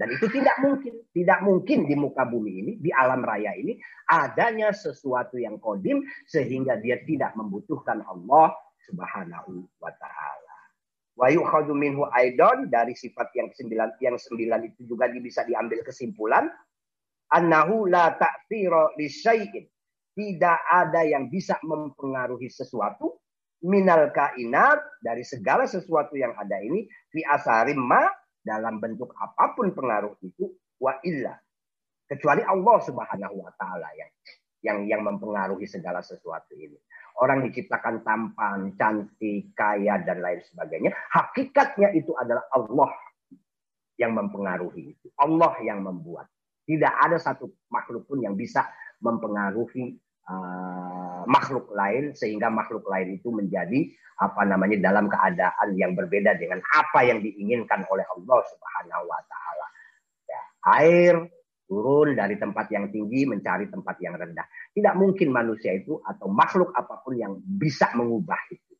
Dan 0.00 0.16
itu 0.16 0.32
tidak 0.32 0.56
mungkin. 0.64 0.96
Tidak 1.12 1.44
mungkin 1.44 1.84
di 1.84 1.92
muka 1.92 2.24
bumi 2.24 2.52
ini, 2.64 2.72
di 2.80 2.88
alam 2.88 3.20
raya 3.20 3.52
ini, 3.52 3.76
adanya 4.08 4.72
sesuatu 4.72 5.36
yang 5.36 5.60
kodim 5.60 6.00
sehingga 6.24 6.80
dia 6.80 7.04
tidak 7.04 7.36
membutuhkan 7.36 8.00
Allah 8.08 8.56
subhanahu 8.88 9.68
wa 9.76 9.92
ta'ala. 9.92 10.56
Wa 11.20 11.28
minhu 11.76 12.08
aidon 12.16 12.72
dari 12.72 12.96
sifat 12.96 13.28
yang 13.36 13.52
sembilan, 13.52 14.00
yang 14.00 14.16
sembilan 14.16 14.72
itu 14.72 14.88
juga 14.88 15.12
bisa 15.12 15.44
diambil 15.44 15.84
kesimpulan. 15.84 16.48
Annahu 17.36 17.84
la 17.84 18.16
ta'thira 18.16 18.96
li. 18.96 19.04
Tidak 20.10 20.58
ada 20.72 21.04
yang 21.04 21.28
bisa 21.28 21.60
mempengaruhi 21.60 22.48
sesuatu 22.48 23.20
minal 23.60 24.08
kainat 24.16 24.80
dari 25.04 25.20
segala 25.20 25.68
sesuatu 25.68 26.16
yang 26.16 26.32
ada 26.40 26.56
ini 26.64 26.88
fi 27.12 27.20
asarim 27.28 27.78
ma 27.78 28.08
dalam 28.40 28.80
bentuk 28.80 29.12
apa 29.16 29.52
pun 29.52 29.72
pengaruh 29.72 30.16
itu 30.24 30.48
wa 30.80 30.96
illa 31.04 31.36
kecuali 32.08 32.42
Allah 32.42 32.76
Subhanahu 32.82 33.36
wa 33.38 33.52
taala 33.54 33.88
yang 33.94 34.10
yang 34.60 34.78
yang 34.84 35.02
mempengaruhi 35.04 35.64
segala 35.64 36.04
sesuatu 36.04 36.52
ini. 36.52 36.76
Orang 37.20 37.44
diciptakan 37.44 38.00
tampan, 38.04 38.76
cantik, 38.76 39.52
kaya 39.52 40.00
dan 40.04 40.24
lain 40.24 40.40
sebagainya. 40.40 40.92
Hakikatnya 41.12 41.92
itu 41.96 42.16
adalah 42.16 42.44
Allah 42.52 42.92
yang 44.00 44.16
mempengaruhi 44.16 44.96
itu. 44.96 45.08
Allah 45.20 45.52
yang 45.60 45.84
membuat. 45.84 46.28
Tidak 46.64 46.92
ada 46.92 47.20
satu 47.20 47.50
makhluk 47.68 48.08
pun 48.08 48.24
yang 48.24 48.36
bisa 48.36 48.68
mempengaruhi 49.04 49.96
uh, 50.30 51.26
makhluk 51.26 51.66
lain 51.74 52.14
sehingga 52.14 52.46
makhluk 52.48 52.86
lain 52.86 53.18
itu 53.18 53.28
menjadi 53.34 53.90
apa 54.20 54.44
namanya 54.44 54.76
dalam 54.78 55.08
keadaan 55.08 55.74
yang 55.74 55.96
berbeda 55.96 56.36
dengan 56.36 56.60
apa 56.76 57.02
yang 57.02 57.24
diinginkan 57.24 57.82
oleh 57.88 58.04
Allah 58.04 58.40
Subhanahu 58.46 59.04
wa 59.08 59.20
taala. 59.26 59.66
Ya, 60.28 60.42
air 60.78 61.14
turun 61.70 62.18
dari 62.18 62.34
tempat 62.36 62.66
yang 62.74 62.90
tinggi 62.90 63.24
mencari 63.24 63.70
tempat 63.70 63.96
yang 64.02 64.18
rendah. 64.18 64.44
Tidak 64.74 64.94
mungkin 64.98 65.30
manusia 65.30 65.78
itu 65.78 66.02
atau 66.02 66.28
makhluk 66.28 66.74
apa 66.76 67.00
pun 67.00 67.16
yang 67.16 67.38
bisa 67.40 67.88
mengubah 67.96 68.38
itu. 68.52 68.74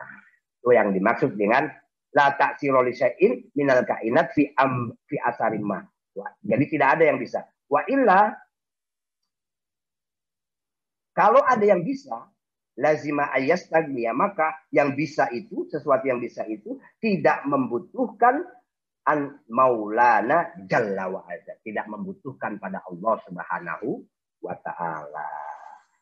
Nah, 0.00 0.10
itu 0.58 0.68
yang 0.72 0.88
dimaksud 0.90 1.36
dengan 1.36 1.68
la 2.10 2.34
ta'siru 2.34 2.82
minal 3.54 3.86
kainat 3.86 4.34
fi 4.34 4.50
am 4.58 4.90
fi 5.06 5.16
asarimah. 5.22 5.86
Jadi 6.42 6.64
tidak 6.66 6.98
ada 6.98 7.04
yang 7.06 7.22
bisa. 7.22 7.46
Wa 7.70 7.86
illa 7.86 8.34
kalau 11.10 11.42
ada 11.42 11.64
yang 11.66 11.82
bisa, 11.82 12.30
lazima 12.78 13.28
ayas 13.34 13.66
tagmiya, 13.66 14.14
maka 14.14 14.54
yang 14.70 14.94
bisa 14.94 15.28
itu, 15.34 15.66
sesuatu 15.68 16.06
yang 16.06 16.22
bisa 16.22 16.46
itu 16.46 16.78
tidak 17.02 17.44
membutuhkan 17.44 18.46
an 19.04 19.42
maulana 19.50 20.54
jalla 20.70 21.10
wa 21.10 21.20
azza. 21.26 21.58
Tidak 21.60 21.86
membutuhkan 21.90 22.56
pada 22.56 22.84
Allah 22.86 23.14
subhanahu 23.26 23.88
wa 24.44 24.54
ta'ala. 24.56 25.28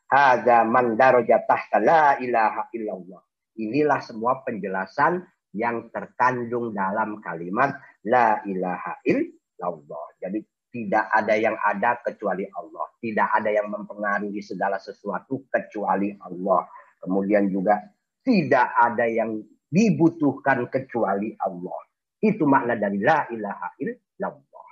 Hada 0.09 0.65
man 0.65 0.97
daraja 0.97 1.45
tahta 1.45 1.77
la 1.77 2.17
ilaha 2.17 2.69
illallah. 2.73 3.21
Inilah 3.59 3.99
semua 4.01 4.41
penjelasan 4.41 5.21
yang 5.53 5.89
terkandung 5.93 6.73
dalam 6.73 7.21
kalimat 7.21 7.77
la 8.05 8.41
ilaha 8.45 9.01
illallah. 9.05 10.05
Jadi 10.17 10.39
tidak 10.69 11.09
ada 11.09 11.33
yang 11.33 11.57
ada 11.57 11.97
kecuali 12.05 12.45
Allah. 12.53 12.85
Tidak 13.01 13.27
ada 13.33 13.49
yang 13.49 13.67
mempengaruhi 13.73 14.41
segala 14.41 14.77
sesuatu 14.77 15.49
kecuali 15.49 16.13
Allah. 16.21 16.69
Kemudian 17.01 17.49
juga 17.49 17.79
tidak 18.21 18.69
ada 18.77 19.05
yang 19.09 19.41
dibutuhkan 19.69 20.69
kecuali 20.69 21.33
Allah. 21.41 21.79
Itu 22.19 22.43
makna 22.45 22.75
dari 22.75 22.99
la 22.99 23.25
ilaha 23.31 23.67
illallah. 23.79 24.67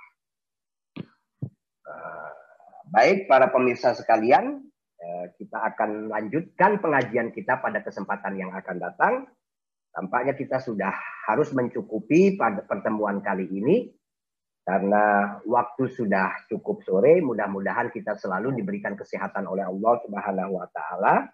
Uh, 1.88 2.32
baik 2.92 3.24
para 3.24 3.48
pemirsa 3.48 3.96
sekalian, 3.96 4.60
uh, 5.00 5.26
kita 5.40 5.56
akan 5.72 6.12
lanjutkan 6.12 6.76
pengajian 6.78 7.32
kita 7.32 7.56
pada 7.58 7.80
kesempatan 7.80 8.36
yang 8.36 8.52
akan 8.52 8.76
datang. 8.76 9.14
Tampaknya 9.88 10.36
kita 10.36 10.60
sudah 10.60 10.92
harus 11.26 11.50
mencukupi 11.56 12.36
pada 12.36 12.62
pertemuan 12.62 13.24
kali 13.24 13.48
ini. 13.48 13.97
Karena 14.68 15.32
waktu 15.48 15.88
sudah 15.88 16.44
cukup 16.44 16.84
sore, 16.84 17.24
mudah-mudahan 17.24 17.88
kita 17.88 18.20
selalu 18.20 18.52
diberikan 18.52 18.92
kesehatan 18.92 19.48
oleh 19.48 19.64
Allah 19.64 19.96
Subhanahu 20.04 20.60
wa 20.60 20.68
taala 20.68 21.24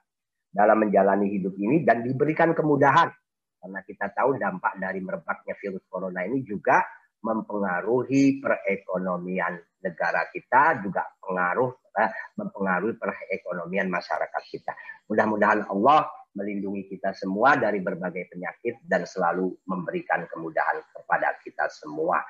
dalam 0.54 0.86
menjalani 0.86 1.34
hidup 1.34 1.58
ini 1.58 1.82
dan 1.82 2.06
diberikan 2.06 2.54
kemudahan. 2.54 3.10
Karena 3.58 3.80
kita 3.82 4.14
tahu 4.14 4.38
dampak 4.38 4.78
dari 4.78 5.02
merebaknya 5.02 5.58
virus 5.58 5.82
corona 5.90 6.22
ini 6.22 6.46
juga 6.46 6.78
mempengaruhi 7.26 8.38
perekonomian 8.38 9.58
negara 9.82 10.30
kita, 10.30 10.78
juga 10.86 11.02
pengaruh 11.18 11.74
eh, 11.98 12.10
mempengaruhi 12.38 12.94
perekonomian 12.94 13.90
masyarakat 13.90 14.42
kita. 14.46 14.78
Mudah-mudahan 15.10 15.66
Allah 15.74 16.06
melindungi 16.34 16.90
kita 16.90 17.14
semua 17.14 17.54
dari 17.54 17.78
berbagai 17.78 18.30
penyakit 18.30 18.82
dan 18.84 19.06
selalu 19.06 19.54
memberikan 19.70 20.26
kemudahan 20.26 20.82
kepada 20.90 21.34
kita 21.40 21.70
semua. 21.70 22.20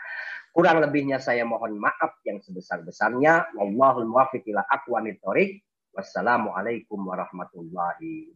Kurang 0.55 0.79
lebihnya 0.79 1.19
saya 1.19 1.43
mohon 1.43 1.83
maaf 1.83 2.23
yang 2.23 2.39
sebesar-besarnya. 2.39 3.59
Wallahul 3.59 4.07
muwaffiq 4.07 4.47
ila 4.55 4.63
aqwamit 4.71 5.19
thoriq. 5.19 5.59
Wassalamualaikum 5.91 7.03
warahmatullahi 7.03 8.31